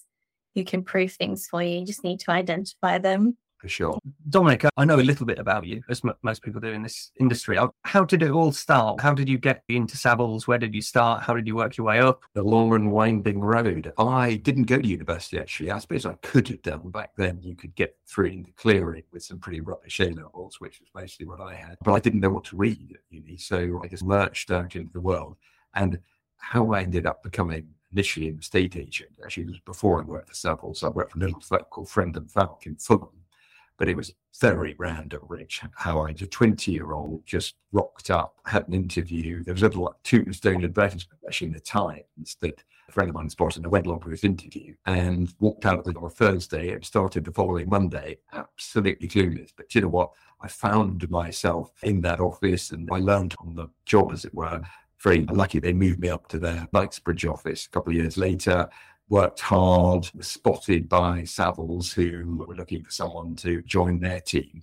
who 0.54 0.64
can 0.64 0.82
proof 0.82 1.14
things 1.14 1.46
for 1.46 1.62
you. 1.62 1.80
You 1.80 1.86
just 1.86 2.04
need 2.04 2.20
to 2.20 2.30
identify 2.30 2.98
them 2.98 3.36
for 3.60 3.68
sure. 3.68 3.98
Dominic, 4.28 4.64
I 4.76 4.84
know 4.84 4.96
a 4.96 5.02
little 5.02 5.26
bit 5.26 5.38
about 5.38 5.66
you, 5.66 5.82
as 5.90 6.00
m- 6.04 6.14
most 6.22 6.42
people 6.42 6.60
do 6.60 6.68
in 6.68 6.82
this 6.82 7.12
industry. 7.20 7.58
How 7.82 8.04
did 8.04 8.22
it 8.22 8.30
all 8.30 8.52
start? 8.52 9.00
How 9.00 9.12
did 9.12 9.28
you 9.28 9.38
get 9.38 9.62
into 9.68 9.96
Savills? 9.96 10.46
Where 10.46 10.58
did 10.58 10.74
you 10.74 10.80
start? 10.80 11.22
How 11.22 11.34
did 11.34 11.46
you 11.46 11.56
work 11.56 11.76
your 11.76 11.86
way 11.86 12.00
up? 12.00 12.22
The 12.34 12.42
long 12.42 12.74
and 12.74 12.90
winding 12.90 13.40
road. 13.40 13.92
I 13.98 14.36
didn't 14.36 14.64
go 14.64 14.80
to 14.80 14.86
university, 14.86 15.38
actually. 15.38 15.70
I 15.70 15.78
suppose 15.78 16.06
I 16.06 16.14
could 16.22 16.48
have 16.48 16.62
done. 16.62 16.90
Back 16.90 17.10
then, 17.16 17.38
you 17.42 17.54
could 17.54 17.74
get 17.74 17.96
through 18.06 18.26
into 18.26 18.52
clearing 18.52 19.02
with 19.12 19.22
some 19.22 19.38
pretty 19.38 19.60
rubbish 19.60 20.00
A 20.00 20.10
levels, 20.10 20.58
which 20.60 20.80
was 20.80 20.88
basically 20.94 21.26
what 21.26 21.40
I 21.40 21.54
had. 21.54 21.76
But 21.84 21.92
I 21.92 22.00
didn't 22.00 22.20
know 22.20 22.30
what 22.30 22.44
to 22.44 22.56
read 22.56 22.92
at 22.94 23.00
uni, 23.10 23.36
so 23.36 23.80
I 23.84 23.88
just 23.88 24.02
lurched 24.02 24.50
out 24.50 24.74
into 24.74 24.92
the 24.92 25.00
world. 25.00 25.36
And 25.74 26.00
how 26.38 26.72
I 26.72 26.80
ended 26.80 27.06
up 27.06 27.22
becoming 27.22 27.68
initially 27.92 28.28
an 28.28 28.38
estate 28.38 28.76
agent. 28.76 29.10
Actually, 29.22 29.46
was 29.46 29.60
before 29.60 30.00
I 30.00 30.04
worked 30.04 30.28
for 30.28 30.34
Savills. 30.34 30.82
I 30.82 30.88
worked 30.88 31.12
for 31.12 31.18
a 31.18 31.22
little 31.22 31.40
firm 31.40 31.60
called 31.70 31.88
Friend 31.88 32.16
and 32.16 32.28
Falcke 32.28 32.66
in 32.66 32.76
Fulham 32.76 33.10
but 33.80 33.88
it 33.88 33.96
was 33.96 34.12
very 34.38 34.76
random, 34.78 35.22
Rich, 35.26 35.62
how 35.74 36.00
I, 36.00 36.10
a 36.10 36.12
20 36.12 36.70
year 36.70 36.92
old, 36.92 37.24
just 37.24 37.54
rocked 37.72 38.10
up, 38.10 38.34
had 38.44 38.68
an 38.68 38.74
interview. 38.74 39.42
There 39.42 39.54
was 39.54 39.62
a 39.62 39.68
little 39.68 39.84
like, 39.84 39.94
tombstone 40.04 40.64
advertisement, 40.64 41.18
actually, 41.26 41.46
in 41.46 41.54
the 41.54 41.60
Times 41.60 42.36
that 42.42 42.62
a 42.90 42.92
friend 42.92 43.08
of 43.08 43.14
mine 43.14 43.30
spotted, 43.30 43.60
and 43.60 43.66
I 43.66 43.70
went 43.70 43.86
along 43.86 44.00
for 44.00 44.10
this 44.10 44.22
interview 44.22 44.74
and 44.84 45.32
walked 45.40 45.64
out 45.64 45.86
door 45.86 46.10
Thursday 46.10 46.74
and 46.74 46.84
started 46.84 47.24
the 47.24 47.32
following 47.32 47.70
Monday, 47.70 48.18
absolutely 48.34 49.08
clueless. 49.08 49.50
But 49.56 49.74
you 49.74 49.80
know 49.80 49.88
what? 49.88 50.10
I 50.42 50.48
found 50.48 51.08
myself 51.08 51.72
in 51.82 52.02
that 52.02 52.20
office 52.20 52.72
and 52.72 52.86
I 52.92 52.98
learned 52.98 53.34
on 53.38 53.54
the 53.54 53.68
job, 53.86 54.12
as 54.12 54.26
it 54.26 54.34
were. 54.34 54.60
Very 55.02 55.24
lucky 55.24 55.58
they 55.58 55.72
moved 55.72 56.00
me 56.00 56.10
up 56.10 56.28
to 56.28 56.38
their 56.38 56.68
Knightsbridge 56.74 57.24
office 57.24 57.64
a 57.64 57.70
couple 57.70 57.92
of 57.92 57.96
years 57.96 58.18
later 58.18 58.68
worked 59.10 59.40
hard, 59.40 60.08
was 60.14 60.28
spotted 60.28 60.88
by 60.88 61.22
Savills, 61.22 61.92
who 61.92 62.44
were 62.46 62.54
looking 62.54 62.84
for 62.84 62.92
someone 62.92 63.34
to 63.36 63.60
join 63.62 64.00
their 64.00 64.20
team. 64.20 64.62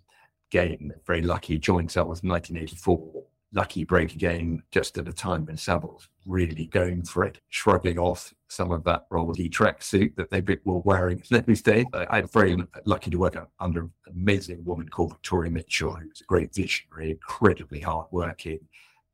Again, 0.52 0.94
very 1.06 1.22
lucky, 1.22 1.60
joined 1.60 1.90
Savills 1.90 2.24
in 2.24 2.30
1984. 2.30 3.24
Lucky 3.54 3.84
break 3.84 4.14
again, 4.14 4.64
just 4.72 4.98
at 4.98 5.08
a 5.08 5.14
time 5.14 5.46
when 5.46 5.58
Savills 5.58 6.08
really 6.26 6.66
going 6.68 7.04
for 7.04 7.26
it, 7.26 7.40
shrugging 7.50 8.00
off 8.00 8.34
some 8.48 8.72
of 8.72 8.84
that 8.86 9.06
Rolly 9.10 9.50
tracksuit 9.50 10.16
that 10.16 10.32
they 10.32 10.42
were 10.64 10.80
wearing 10.80 11.22
these 11.46 11.62
days. 11.62 11.86
I 11.94 12.20
am 12.20 12.28
very 12.30 12.58
lucky 12.86 13.12
to 13.12 13.18
work 13.18 13.36
under 13.60 13.82
an 13.82 13.92
amazing 14.10 14.64
woman 14.64 14.88
called 14.88 15.12
Victoria 15.12 15.52
Mitchell, 15.52 15.96
who 15.96 16.08
was 16.08 16.22
a 16.22 16.26
great 16.26 16.56
visionary, 16.56 17.12
incredibly 17.12 17.82
hardworking, 17.82 18.60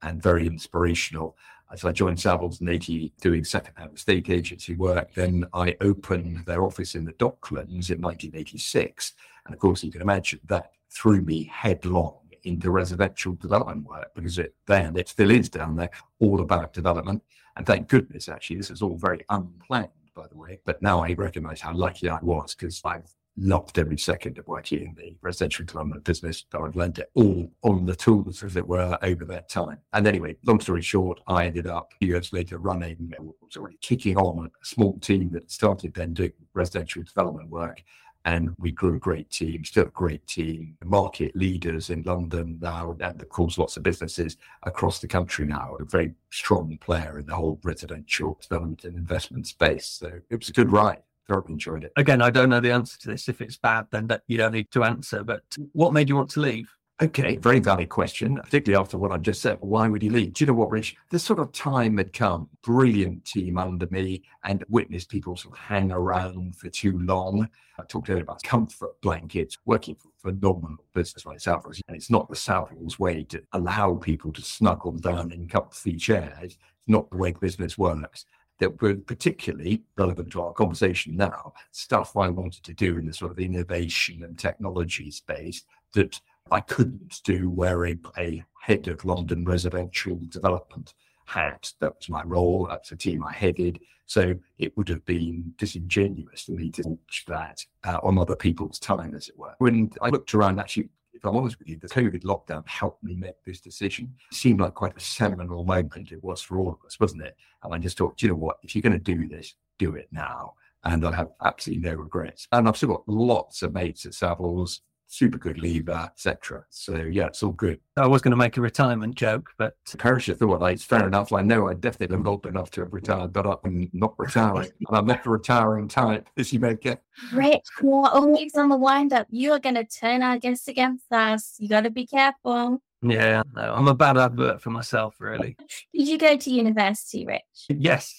and 0.03 0.21
very 0.21 0.45
inspirational. 0.45 1.35
As 1.73 1.83
I 1.83 1.91
joined 1.91 2.19
Savills 2.19 2.61
in 2.61 2.69
80 2.69 3.13
doing 3.19 3.43
second-hand 3.43 3.95
estate 3.95 4.29
agency 4.29 4.75
work, 4.75 5.11
then 5.15 5.43
I 5.55 5.75
opened 5.81 6.45
their 6.45 6.63
office 6.63 6.93
in 6.93 7.03
the 7.03 7.13
Docklands 7.13 7.89
in 7.89 7.99
1986. 7.99 9.13
And 9.45 9.55
of 9.55 9.59
course, 9.59 9.83
you 9.83 9.91
can 9.91 10.03
imagine 10.03 10.39
that 10.45 10.69
threw 10.91 11.21
me 11.21 11.49
headlong 11.51 12.19
into 12.43 12.69
residential 12.69 13.33
development 13.33 13.87
work 13.87 14.13
because 14.13 14.37
it 14.37 14.53
then 14.67 14.95
it 14.97 15.09
still 15.09 15.31
is 15.31 15.49
down 15.49 15.75
there, 15.75 15.89
all 16.19 16.41
about 16.41 16.73
development. 16.73 17.23
And 17.57 17.65
thank 17.65 17.87
goodness, 17.87 18.29
actually, 18.29 18.57
this 18.57 18.69
is 18.69 18.83
all 18.83 18.95
very 18.95 19.25
unplanned, 19.31 19.89
by 20.13 20.27
the 20.27 20.37
way. 20.37 20.59
But 20.65 20.79
now 20.83 21.03
I 21.03 21.13
recognize 21.13 21.61
how 21.61 21.73
lucky 21.73 22.07
I 22.07 22.19
was 22.21 22.53
because 22.53 22.81
I've 22.85 23.11
loved 23.37 23.79
every 23.79 23.97
second 23.97 24.37
of 24.37 24.47
working 24.47 24.79
in 24.79 24.95
the 24.95 25.17
residential 25.21 25.65
development 25.65 26.03
business. 26.03 26.45
I've 26.53 26.75
learned 26.75 26.99
it 26.99 27.09
all 27.15 27.51
on 27.63 27.85
the 27.85 27.95
tools, 27.95 28.43
as 28.43 28.55
it 28.55 28.67
were, 28.67 28.97
over 29.01 29.25
that 29.25 29.49
time. 29.49 29.79
And 29.93 30.07
anyway, 30.07 30.35
long 30.45 30.59
story 30.59 30.81
short, 30.81 31.19
I 31.27 31.45
ended 31.45 31.67
up 31.67 31.93
years 31.99 32.31
later 32.31 32.57
running, 32.57 33.13
sort 33.49 33.73
of 33.73 33.81
kicking 33.81 34.17
on 34.17 34.45
a 34.45 34.65
small 34.65 34.99
team 34.99 35.31
that 35.31 35.51
started 35.51 35.93
then 35.93 36.13
doing 36.13 36.33
residential 36.53 37.03
development 37.03 37.49
work. 37.49 37.83
And 38.25 38.55
we 38.57 38.71
grew 38.71 38.95
a 38.95 38.99
great 38.99 39.29
team, 39.29 39.65
still 39.65 39.83
a 39.83 39.89
great 39.89 40.25
team, 40.27 40.77
market 40.85 41.35
leaders 41.35 41.89
in 41.89 42.03
London 42.03 42.57
now, 42.61 42.95
and 42.97 43.21
of 43.21 43.27
course, 43.27 43.57
lots 43.57 43.75
of 43.75 43.83
businesses 43.83 44.37
across 44.63 44.99
the 44.99 45.09
country 45.09 45.45
now, 45.45 45.75
a 45.77 45.83
very 45.83 46.13
strong 46.29 46.77
player 46.79 47.19
in 47.19 47.25
the 47.25 47.35
whole 47.35 47.59
residential 47.63 48.39
development 48.41 48.85
and 48.85 48.95
investment 48.95 49.45
space. 49.45 49.87
So 49.87 50.21
it 50.29 50.39
was 50.39 50.47
a 50.47 50.53
good 50.53 50.71
ride 50.71 51.01
thoroughly 51.27 51.53
enjoyed 51.53 51.83
it. 51.83 51.91
Again, 51.95 52.21
I 52.21 52.29
don't 52.29 52.49
know 52.49 52.59
the 52.59 52.71
answer 52.71 52.99
to 52.99 53.07
this. 53.09 53.29
If 53.29 53.41
it's 53.41 53.57
bad, 53.57 53.87
then 53.91 54.07
that 54.07 54.23
you 54.27 54.37
don't 54.37 54.53
need 54.53 54.71
to 54.71 54.83
answer. 54.83 55.23
But 55.23 55.43
what 55.71 55.93
made 55.93 56.09
you 56.09 56.15
want 56.15 56.29
to 56.31 56.39
leave? 56.39 56.69
Okay, 57.01 57.37
very 57.37 57.59
valid 57.59 57.89
question, 57.89 58.35
particularly 58.35 58.79
after 58.79 58.99
what 58.99 59.11
I 59.11 59.17
just 59.17 59.41
said. 59.41 59.57
Why 59.61 59.87
would 59.87 60.03
he 60.03 60.09
leave? 60.09 60.33
Do 60.33 60.43
you 60.43 60.47
know 60.47 60.53
what, 60.53 60.69
Rich? 60.69 60.95
This 61.09 61.23
sort 61.23 61.39
of 61.39 61.51
time 61.51 61.97
had 61.97 62.13
come, 62.13 62.49
brilliant 62.61 63.25
team 63.25 63.57
under 63.57 63.87
me, 63.89 64.23
and 64.43 64.63
witnessed 64.69 65.09
people 65.09 65.35
sort 65.35 65.55
of 65.55 65.59
hang 65.59 65.91
around 65.91 66.55
for 66.55 66.69
too 66.69 66.99
long. 66.99 67.49
I 67.79 67.83
talked 67.83 68.11
earlier 68.11 68.21
about 68.21 68.43
comfort 68.43 69.01
blankets, 69.01 69.57
working 69.65 69.95
for 69.95 70.09
a 70.09 70.31
phenomenal 70.31 70.85
business 70.93 71.25
like 71.25 71.39
Savills. 71.39 71.81
And 71.87 71.97
it's 71.97 72.11
not 72.11 72.29
the 72.29 72.35
Savills 72.35 72.99
way 72.99 73.23
to 73.23 73.41
allow 73.53 73.95
people 73.95 74.31
to 74.31 74.41
snuggle 74.43 74.91
down 74.91 75.31
in 75.31 75.47
comfy 75.47 75.95
chairs. 75.95 76.43
It's 76.43 76.57
not 76.87 77.09
the 77.09 77.17
way 77.17 77.31
business 77.31 77.75
works 77.75 78.25
that 78.59 78.81
were 78.81 78.95
particularly 78.95 79.83
relevant 79.97 80.31
to 80.31 80.41
our 80.41 80.53
conversation 80.53 81.15
now, 81.15 81.53
stuff 81.71 82.15
I 82.15 82.29
wanted 82.29 82.63
to 82.63 82.73
do 82.73 82.97
in 82.97 83.05
the 83.05 83.13
sort 83.13 83.31
of 83.31 83.39
innovation 83.39 84.23
and 84.23 84.37
technology 84.37 85.11
space 85.11 85.63
that 85.93 86.19
I 86.51 86.59
couldn't 86.59 87.21
do 87.23 87.49
wearing 87.49 87.99
a 88.17 88.43
head 88.61 88.87
of 88.87 89.05
London 89.05 89.45
residential 89.45 90.19
development 90.29 90.93
hat. 91.25 91.73
That 91.79 91.95
was 91.97 92.09
my 92.09 92.23
role. 92.23 92.67
That's 92.69 92.89
the 92.89 92.95
team 92.95 93.23
I 93.23 93.33
headed. 93.33 93.79
So 94.05 94.35
it 94.57 94.75
would 94.77 94.89
have 94.89 95.05
been 95.05 95.53
disingenuous 95.57 96.43
for 96.43 96.51
me 96.51 96.69
to 96.71 96.83
launch 96.83 97.23
that 97.27 97.65
uh, 97.83 97.99
on 98.03 98.17
other 98.17 98.35
people's 98.35 98.79
time, 98.79 99.15
as 99.15 99.29
it 99.29 99.37
were. 99.37 99.55
When 99.59 99.91
I 100.01 100.09
looked 100.09 100.33
around, 100.33 100.59
actually, 100.59 100.89
if 101.23 101.29
I'm 101.29 101.37
honest 101.37 101.57
with 101.57 101.69
you, 101.69 101.77
the 101.77 101.87
COVID 101.87 102.23
lockdown 102.23 102.67
helped 102.67 103.01
me 103.01 103.15
make 103.15 103.41
this 103.45 103.61
decision. 103.61 104.13
It 104.29 104.35
seemed 104.35 104.59
like 104.59 104.73
quite 104.73 104.97
a 104.97 104.99
seminal 104.99 105.63
moment 105.63 106.11
it 106.11 106.21
was 106.21 106.41
for 106.41 106.59
all 106.59 106.67
of 106.69 106.85
us, 106.85 106.99
wasn't 106.99 107.21
it? 107.23 107.37
And 107.63 107.73
I 107.73 107.77
just 107.77 107.97
thought, 107.97 108.21
you 108.21 108.27
know 108.27 108.35
what, 108.35 108.57
if 108.61 108.75
you're 108.75 108.81
going 108.81 108.91
to 108.91 108.99
do 108.99 109.29
this, 109.29 109.55
do 109.79 109.95
it 109.95 110.09
now. 110.11 110.55
and 110.83 111.05
I 111.05 111.15
have 111.15 111.29
absolutely 111.43 111.89
no 111.89 111.95
regrets. 111.95 112.47
And 112.51 112.67
I've 112.67 112.77
still 112.77 112.89
got 112.89 113.07
lots 113.07 113.61
of 113.63 113.73
mates 113.73 114.05
at 114.05 114.11
Savills, 114.11 114.81
super 115.07 115.37
good 115.37 115.59
leaver, 115.59 116.09
etc. 116.11 116.65
So 116.69 116.95
yeah, 116.95 117.27
it's 117.27 117.43
all 117.43 117.51
good. 117.51 117.79
I 117.97 118.07
was 118.07 118.21
going 118.21 118.31
to 118.31 118.37
make 118.37 118.57
a 118.57 118.61
retirement 118.61 119.15
joke, 119.15 119.49
but 119.57 119.75
Perish 119.97 120.27
thought 120.27 120.61
like, 120.61 120.75
it's 120.75 120.83
fair 120.83 121.07
enough. 121.07 121.31
I 121.31 121.41
know 121.41 121.67
I 121.67 121.73
definitely 121.75 122.15
am 122.15 122.27
old 122.27 122.45
enough 122.45 122.71
to 122.71 122.81
have 122.81 122.93
retired, 122.93 123.33
but 123.33 123.45
I'm 123.45 123.89
not 123.93 124.15
retiring. 124.17 124.71
and 124.87 124.97
I'm 124.97 125.05
not 125.05 125.25
a 125.25 125.29
retiring 125.29 125.87
type, 125.87 126.29
as 126.37 126.51
you 126.51 126.59
may 126.59 126.75
get. 126.75 127.03
Rich, 127.31 127.61
you're 127.81 128.09
always 128.09 128.55
on 128.55 128.69
the 128.69 128.77
wind 128.77 129.13
up. 129.13 129.27
You 129.29 129.51
are 129.53 129.59
going 129.59 129.75
to 129.75 129.85
turn 129.85 130.23
our 130.23 130.37
guests 130.39 130.67
against 130.67 131.11
us. 131.11 131.55
You 131.59 131.69
got 131.69 131.81
to 131.81 131.91
be 131.91 132.07
careful. 132.07 132.81
yeah, 133.01 133.43
no, 133.55 133.73
I'm 133.73 133.87
a 133.87 133.95
bad 133.95 134.17
advert 134.17 134.61
for 134.61 134.71
myself, 134.71 135.15
really. 135.19 135.55
Did 135.93 136.07
you 136.07 136.17
go 136.17 136.35
to 136.35 136.49
university, 136.49 137.25
Rich? 137.25 137.67
Yes. 137.69 138.13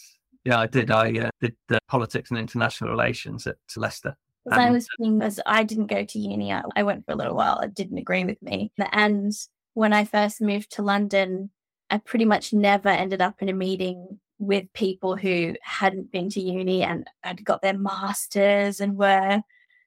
Yeah, 0.44 0.60
I 0.60 0.66
did. 0.66 0.90
I 0.90 1.10
uh, 1.18 1.30
did 1.40 1.56
uh, 1.72 1.78
politics 1.88 2.30
and 2.30 2.38
international 2.38 2.90
relations 2.90 3.46
at 3.46 3.56
Leicester. 3.76 4.14
Because 4.44 4.58
I 4.58 4.68
Um, 4.68 4.72
was 4.72 4.88
being, 4.98 5.22
as 5.22 5.40
I 5.46 5.64
didn't 5.64 5.86
go 5.86 6.04
to 6.04 6.18
uni. 6.18 6.52
I, 6.52 6.62
I 6.76 6.82
went 6.82 7.04
for 7.06 7.12
a 7.12 7.16
little 7.16 7.34
while. 7.34 7.60
It 7.60 7.74
didn't 7.74 7.98
agree 7.98 8.24
with 8.24 8.40
me. 8.42 8.72
And 8.92 9.32
when 9.74 9.92
I 9.92 10.04
first 10.04 10.40
moved 10.40 10.72
to 10.72 10.82
London, 10.82 11.50
I 11.90 11.98
pretty 11.98 12.24
much 12.26 12.52
never 12.52 12.88
ended 12.88 13.22
up 13.22 13.40
in 13.42 13.48
a 13.48 13.52
meeting 13.54 14.20
with 14.38 14.72
people 14.74 15.16
who 15.16 15.54
hadn't 15.62 16.12
been 16.12 16.28
to 16.30 16.40
uni 16.40 16.82
and 16.82 17.06
had 17.22 17.44
got 17.44 17.62
their 17.62 17.78
masters 17.78 18.80
and 18.80 18.96
were 18.96 19.40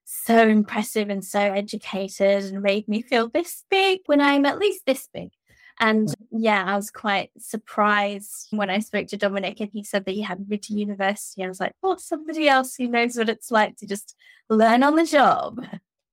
so 0.06 0.48
impressive 0.48 1.10
and 1.10 1.24
so 1.24 1.40
educated 1.40 2.46
and 2.46 2.62
made 2.62 2.88
me 2.88 3.02
feel 3.02 3.30
this 3.30 3.64
big 3.70 4.00
when 4.06 4.22
I'm 4.22 4.46
at 4.46 4.58
least 4.60 4.84
this 4.86 5.08
big. 5.14 5.30
And 5.80 6.14
yeah, 6.32 6.64
I 6.66 6.76
was 6.76 6.90
quite 6.90 7.30
surprised 7.38 8.48
when 8.52 8.70
I 8.70 8.80
spoke 8.80 9.08
to 9.08 9.18
Dominic 9.18 9.60
and 9.60 9.70
he 9.72 9.84
said 9.84 10.06
that 10.06 10.16
he 10.16 10.22
hadn't 10.22 10.50
been 10.50 10.60
to 10.60 10.74
university. 10.74 11.44
I 11.44 11.48
was 11.48 11.60
like, 11.60 11.74
oh, 11.84 11.98
somebody 11.98 12.48
else 12.48 12.76
who 12.76 12.88
knows 12.88 13.16
what 13.16 13.30
it's 13.30 13.52
like 13.52 13.78
to 13.78 13.88
just 13.88 14.16
learn 14.50 14.84
on 14.84 14.96
the 14.96 15.06
job. 15.06 15.64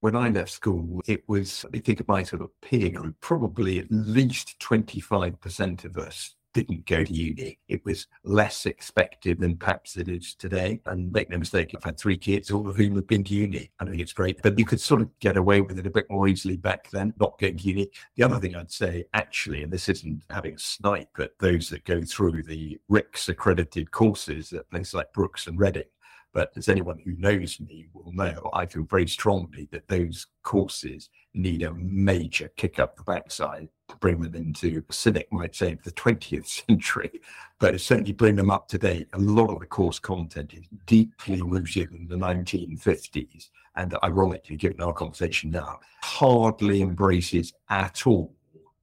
When 0.01 0.17
I 0.17 0.29
left 0.29 0.51
school, 0.51 1.01
it 1.07 1.27
was, 1.29 1.65
I 1.73 1.79
think 1.79 2.01
of 2.01 2.09
my 2.09 2.25
sort 2.25 2.43
of 2.43 2.51
peer 2.61 2.91
group, 2.91 3.17
probably 3.21 3.79
at 3.79 3.87
least 3.91 4.59
25% 4.61 5.85
of 5.87 5.97
us 5.97 6.35
didn't 6.55 6.87
go 6.87 7.05
to 7.05 7.13
uni. 7.13 7.59
It 7.69 7.85
was 7.85 8.07
less 8.23 8.65
expected 8.65 9.41
than 9.41 9.57
perhaps 9.57 9.97
it 9.97 10.09
is 10.09 10.35
today. 10.35 10.81
And 10.87 11.13
make 11.13 11.29
no 11.29 11.39
mistake, 11.39 11.75
I've 11.77 11.85
had 11.85 11.99
three 11.99 12.17
kids, 12.17 12.51
all 12.51 12.69
of 12.69 12.77
whom 12.77 12.95
have 12.95 13.07
been 13.07 13.25
to 13.25 13.35
uni. 13.35 13.71
I 13.81 13.85
think 13.85 14.01
it's 14.01 14.13
great, 14.13 14.41
but 14.43 14.59
you 14.59 14.65
could 14.65 14.81
sort 14.81 15.03
of 15.03 15.19
get 15.19 15.37
away 15.37 15.61
with 15.61 15.79
it 15.79 15.87
a 15.87 15.91
bit 15.91 16.07
more 16.09 16.29
easily 16.29 16.57
back 16.57 16.91
then, 16.91 17.13
not 17.21 17.39
going 17.39 17.59
to 17.59 17.65
uni. 17.65 17.91
The 18.17 18.23
other 18.23 18.39
thing 18.39 18.57
I'd 18.57 18.73
say, 18.73 19.05
actually, 19.13 19.63
and 19.63 19.73
this 19.73 19.89
isn't 19.89 20.23
having 20.31 20.55
a 20.55 20.59
snipe 20.59 21.09
at 21.19 21.33
those 21.41 21.69
that 21.71 21.85
go 21.85 22.01
through 22.03 22.45
the 22.45 22.79
RICS 22.91 23.29
accredited 23.29 23.91
courses 23.91 24.53
at 24.53 24.71
places 24.71 24.95
like 24.95 25.13
Brookes 25.13 25.49
and 25.49 25.59
Reading, 25.59 25.85
but 26.35 26.51
as 26.57 26.69
anyone 26.69 26.99
who 26.99 27.15
knows 27.17 27.61
me 27.61 27.87
will 27.95 28.13
know, 28.13 28.51
I 28.53 28.67
feel 28.67 28.83
very 28.83 29.07
strongly 29.07 29.69
that 29.71 29.87
those 29.87 30.27
courses 30.43 31.09
need 31.33 31.63
a 31.63 31.73
major 31.75 32.51
kick 32.57 32.81
up 32.81 32.97
the 32.97 33.05
backside 33.05 33.69
to 33.89 33.97
bring 33.97 34.21
them 34.21 34.35
into, 34.35 34.83
cynic 34.91 35.33
might 35.33 35.55
say, 35.55 35.79
the 35.85 35.93
20th 35.93 36.47
century, 36.67 37.21
but 37.61 37.81
certainly 37.81 38.13
bring 38.13 38.35
them 38.35 38.51
up 38.51 38.67
to 38.69 38.79
date. 38.79 39.07
A 39.13 39.19
lot 39.19 39.49
of 39.49 39.61
the 39.61 39.67
course 39.67 40.01
content 40.01 40.53
is 40.55 40.67
deeply 40.87 41.41
rooted 41.41 41.93
in 41.93 42.09
the 42.09 42.17
1950s. 42.17 43.51
And 43.77 43.97
ironically, 44.03 44.57
given 44.57 44.83
our 44.83 44.93
conversation 44.93 45.53
now, 45.53 45.79
hardly 46.03 46.83
embraces 46.83 47.53
at 47.71 48.09
all 48.09 48.35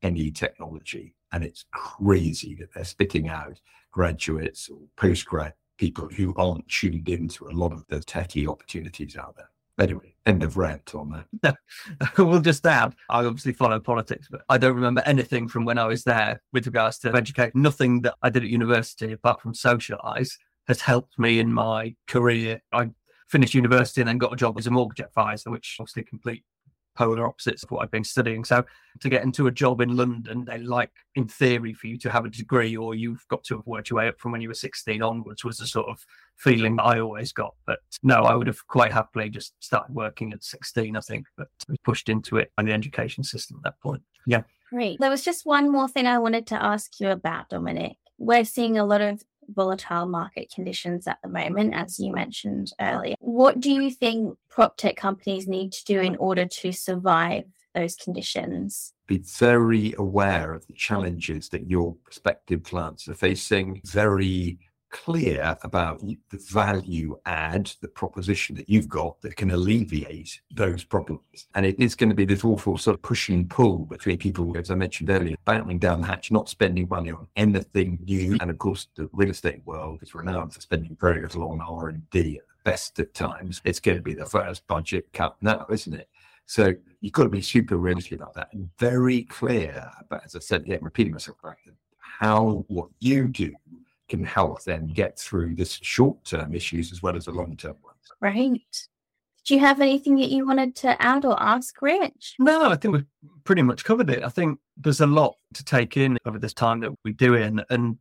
any 0.02 0.32
technology. 0.32 1.16
And 1.34 1.44
it's 1.44 1.66
crazy 1.72 2.56
that 2.56 2.74
they're 2.74 2.86
spitting 2.86 3.28
out 3.28 3.60
graduates 3.92 4.70
or 4.70 4.80
postgrad 4.98 5.54
people 5.82 6.08
who 6.10 6.32
aren't 6.38 6.68
tuned 6.68 7.10
into 7.10 7.48
a 7.48 7.50
lot 7.50 7.74
of 7.74 7.84
the 7.88 7.98
techie 7.98 8.48
opportunities 8.48 9.18
out 9.18 9.36
there. 9.36 9.50
Anyway, 9.80 10.14
end 10.28 10.44
of 10.44 10.56
rant 10.56 10.94
on 10.94 11.26
that. 11.42 11.58
we'll 12.20 12.40
just 12.40 12.64
add, 12.68 12.94
I 13.10 13.26
obviously 13.26 13.54
follow 13.54 13.80
politics, 13.80 14.28
but 14.30 14.42
I 14.48 14.60
don't 14.60 14.76
remember 14.76 15.02
anything 15.08 15.48
from 15.48 15.66
when 15.66 15.80
I 15.80 15.88
was 15.88 16.04
there 16.04 16.40
with 16.54 16.68
regards 16.68 17.00
to 17.00 17.16
education. 17.16 17.54
Nothing 17.56 18.02
that 18.02 18.14
I 18.22 18.30
did 18.30 18.44
at 18.44 18.50
university, 18.50 19.12
apart 19.12 19.42
from 19.42 19.54
socialise, 19.54 20.34
has 20.68 20.82
helped 20.82 21.18
me 21.18 21.40
in 21.40 21.52
my 21.52 21.96
career. 22.06 22.62
I 22.72 22.92
finished 23.28 23.56
university 23.56 24.02
and 24.02 24.08
then 24.08 24.20
got 24.20 24.34
a 24.34 24.36
job 24.36 24.60
as 24.60 24.68
a 24.68 24.72
mortgage 24.72 25.04
advisor, 25.04 25.50
which 25.50 25.78
obviously 25.80 26.04
complete 26.04 26.44
polar 27.02 27.28
opposites 27.28 27.64
of 27.64 27.72
what 27.72 27.82
I've 27.82 27.92
been 27.92 28.04
studying. 28.04 28.44
So 28.44 28.64
to 29.00 29.10
get 29.10 29.24
into 29.24 29.48
a 29.48 29.52
job 29.52 29.82
in 29.82 29.96
London, 29.96 30.46
they 30.46 30.60
like, 30.60 30.92
in 31.16 31.28
theory, 31.28 31.74
for 31.74 31.88
you 31.88 31.98
to 32.00 32.12
have 32.12 32.26
a 32.26 32.30
degree 32.30 32.78
or 32.78 32.94
you've 32.94 33.28
got 33.28 33.44
to 33.46 33.56
have 33.56 33.66
worked 33.66 33.90
your 33.90 33.98
way 33.98 34.08
up 34.08 34.20
from 34.20 34.32
when 34.32 34.42
you 34.42 34.48
were 34.48 34.54
16 34.54 35.02
onwards 35.02 35.44
was 35.44 35.58
the 35.58 35.66
sort 35.66 35.88
of 35.90 36.06
feeling 36.38 36.76
that 36.76 36.84
I 36.84 37.00
always 37.00 37.34
got. 37.34 37.56
But 37.66 37.80
no, 38.04 38.22
I 38.24 38.36
would 38.36 38.46
have 38.46 38.68
quite 38.68 38.92
happily 38.92 39.30
just 39.30 39.54
started 39.60 39.96
working 39.96 40.32
at 40.32 40.44
16, 40.44 40.96
I 40.96 41.00
think, 41.00 41.26
but 41.38 41.48
pushed 41.84 42.08
into 42.08 42.38
it 42.38 42.52
by 42.56 42.64
the 42.64 42.74
education 42.74 43.24
system 43.24 43.58
at 43.58 43.64
that 43.64 43.82
point. 43.82 44.04
Yeah. 44.28 44.44
Great. 44.70 45.00
There 45.00 45.10
was 45.10 45.24
just 45.24 45.46
one 45.46 45.72
more 45.72 45.88
thing 45.88 46.06
I 46.06 46.20
wanted 46.20 46.46
to 46.48 46.64
ask 46.64 47.00
you 47.00 47.10
about, 47.10 47.50
Dominic. 47.50 47.98
We're 48.20 48.46
seeing 48.46 48.78
a 48.78 48.86
lot 48.86 49.02
of 49.02 49.24
volatile 49.54 50.06
market 50.06 50.52
conditions 50.54 51.08
at 51.08 51.18
the 51.24 51.30
moment, 51.30 51.74
as 51.74 52.00
you 52.00 52.12
mentioned 52.14 52.72
earlier. 52.80 53.16
What 53.20 53.60
do 53.60 53.72
you 53.72 53.92
think 53.92 54.38
prop 54.50 54.78
tech 54.78 54.96
companies 54.96 55.48
need 55.48 55.72
to 55.74 55.86
do 55.86 56.00
in 56.00 56.16
order 56.18 56.46
to 56.46 56.72
survive 56.72 57.44
those 57.74 57.96
conditions? 57.96 58.94
Be 59.08 59.20
very 59.20 59.94
aware 59.98 60.54
of 60.54 60.66
the 60.68 60.74
challenges 60.74 61.50
that 61.50 61.70
your 61.70 61.96
prospective 62.04 62.64
clients 62.64 63.08
are 63.08 63.14
facing, 63.14 63.82
very 63.86 64.60
clear 64.92 65.58
about 65.64 66.02
the 66.02 66.18
value 66.50 67.18
add, 67.26 67.72
the 67.82 67.88
proposition 67.88 68.56
that 68.56 68.70
you've 68.70 68.90
got 68.90 69.22
that 69.22 69.36
can 69.36 69.52
alleviate 69.52 70.42
those 70.54 70.84
problems. 70.84 71.48
And 71.56 71.66
it 71.66 71.80
is 71.80 71.96
going 71.96 72.10
to 72.10 72.16
be 72.16 72.26
this 72.26 72.44
awful 72.44 72.78
sort 72.78 72.96
of 72.96 73.02
push 73.02 73.30
and 73.30 73.50
pull 73.50 73.80
between 73.86 74.18
people, 74.18 74.56
as 74.58 74.70
I 74.70 74.76
mentioned 74.76 75.10
earlier, 75.10 75.36
battling 75.46 75.80
down 75.80 76.02
the 76.02 76.08
hatch, 76.08 76.32
not 76.32 76.50
spending 76.50 76.88
money 76.90 77.12
on 77.12 77.28
anything 77.36 78.00
new. 78.06 78.38
And 78.42 78.52
of 78.52 78.58
course, 78.58 78.88
the 78.96 79.10
real 79.14 79.32
estate 79.32 79.62
world 79.66 80.00
is 80.02 80.14
renowned 80.14 80.54
for 80.54 80.62
spending 80.62 80.98
very 81.00 81.22
little 81.22 81.50
on 81.50 81.62
R&D 81.62 82.20
at 82.20 82.24
the 82.24 82.40
best 82.64 83.00
of 83.00 83.12
times. 83.14 83.62
It's 83.64 83.80
going 83.80 83.98
to 83.98 84.04
be 84.04 84.14
the 84.14 84.26
first 84.26 84.68
budget 84.68 85.12
cut 85.14 85.36
now, 85.42 85.66
isn't 85.70 85.94
it? 85.94 86.10
So 86.46 86.74
you've 87.00 87.14
got 87.14 87.24
to 87.24 87.30
be 87.30 87.42
super 87.42 87.78
realistic 87.78 88.20
about 88.20 88.34
that 88.34 88.50
and 88.52 88.70
very 88.78 89.24
clear 89.24 89.90
But 90.10 90.26
as 90.26 90.36
I 90.36 90.40
said, 90.40 90.64
yeah, 90.66 90.78
repeating 90.82 91.14
myself 91.14 91.38
how 92.20 92.66
what 92.68 92.90
you 93.00 93.28
do 93.28 93.54
can 94.12 94.26
help 94.26 94.62
them 94.64 94.88
get 94.88 95.18
through 95.18 95.56
this 95.56 95.80
short 95.82 96.22
term 96.26 96.54
issues 96.54 96.92
as 96.92 97.02
well 97.02 97.16
as 97.16 97.26
the 97.26 97.32
long 97.32 97.56
term 97.56 97.78
ones. 97.82 97.98
Right. 98.20 98.88
Do 99.46 99.56
you 99.56 99.62
have 99.62 99.80
anything 99.80 100.18
that 100.18 100.30
you 100.30 100.46
wanted 100.46 100.76
to 100.78 101.02
add 101.02 101.24
or 101.26 101.42
ask 101.42 101.82
Rich? 101.82 102.36
No, 102.38 102.70
I 102.70 102.76
think 102.76 102.94
we've 102.94 103.06
pretty 103.46 103.62
much 103.62 103.86
covered 103.86 104.10
it. 104.10 104.22
I 104.22 104.30
think 104.30 104.60
there's 104.76 105.00
a 105.00 105.08
lot 105.08 105.36
to 105.54 105.64
take 105.64 105.96
in 105.96 106.18
over 106.26 106.38
this 106.38 106.54
time 106.54 106.82
that 106.82 106.92
we 107.06 107.14
do 107.14 107.36
in, 107.36 107.64
and 107.70 107.98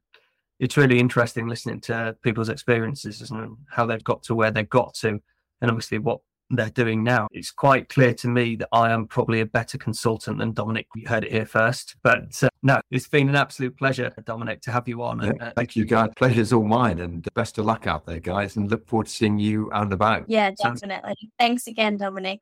it's 0.59 0.77
really 0.77 0.99
interesting 0.99 1.47
listening 1.47 1.81
to 1.83 2.17
people's 2.23 2.51
experiences 2.51 3.31
and 3.31 3.57
how 3.71 3.87
they've 3.87 4.05
got 4.05 4.23
to 4.25 4.35
where 4.35 4.51
they've 4.51 4.69
got 4.69 4.93
to, 4.95 5.21
and 5.61 5.71
obviously 5.71 5.99
what 5.99 6.21
they're 6.51 6.71
doing 6.71 7.03
now. 7.03 7.29
It's 7.33 7.51
quite 7.51 7.89
clear 7.89 8.13
to 8.15 8.29
me 8.29 8.57
that 8.57 8.69
I 8.73 8.91
am 8.91 9.07
probably 9.07 9.41
a 9.41 9.47
better 9.47 9.79
consultant 9.79 10.39
than 10.39 10.53
Dominic. 10.53 10.87
You 10.95 11.07
heard 11.09 11.25
it 11.25 11.33
here 11.33 11.47
first, 11.47 11.97
but 12.03 12.43
uh, 12.43 12.49
no, 12.63 12.81
it's 12.91 13.09
been 13.09 13.29
an 13.29 13.37
absolute 13.37 13.77
pleasure, 13.77 14.13
Dominic, 14.25 14.61
to 14.63 14.73
have 14.73 14.89
you 14.89 15.03
on. 15.03 15.21
And, 15.21 15.37
Yeah, 15.41 15.47
uh, 15.49 15.53
thank 15.57 15.77
you, 15.77 15.85
guys. 15.85 16.11
Pleasure's 16.17 16.53
all 16.53 16.65
mine, 16.65 16.99
and 17.01 17.27
best 17.35 17.59
of 17.59 17.67
luck 17.67 17.87
out 17.87 18.07
there, 18.07 18.21
guys. 18.21 18.57
And 18.57 18.71
look 18.71 18.87
forward 18.87 19.07
to 19.07 19.13
seeing 19.13 19.39
you 19.39 19.71
out 19.73 19.85
and 19.85 19.93
about. 19.93 20.25
Yeah, 20.29 20.51
Sounds- 20.59 20.81
definitely. 20.81 21.15
Thanks 21.39 21.67
again, 21.67 21.97
Dominic. 21.97 22.41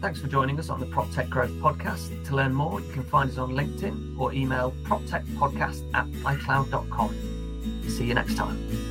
Thanks 0.00 0.20
for 0.20 0.26
joining 0.26 0.58
us 0.58 0.68
on 0.68 0.80
the 0.80 0.86
PropTech 0.86 1.28
Growth 1.30 1.52
Podcast. 1.52 2.24
To 2.26 2.34
learn 2.34 2.52
more, 2.52 2.80
you 2.80 2.92
can 2.92 3.04
find 3.04 3.30
us 3.30 3.38
on 3.38 3.52
LinkedIn 3.52 4.18
or 4.18 4.32
email 4.32 4.72
proptechpodcast 4.82 5.88
at 5.94 6.06
icloud.com. 6.10 7.82
See 7.88 8.06
you 8.06 8.14
next 8.14 8.36
time. 8.36 8.89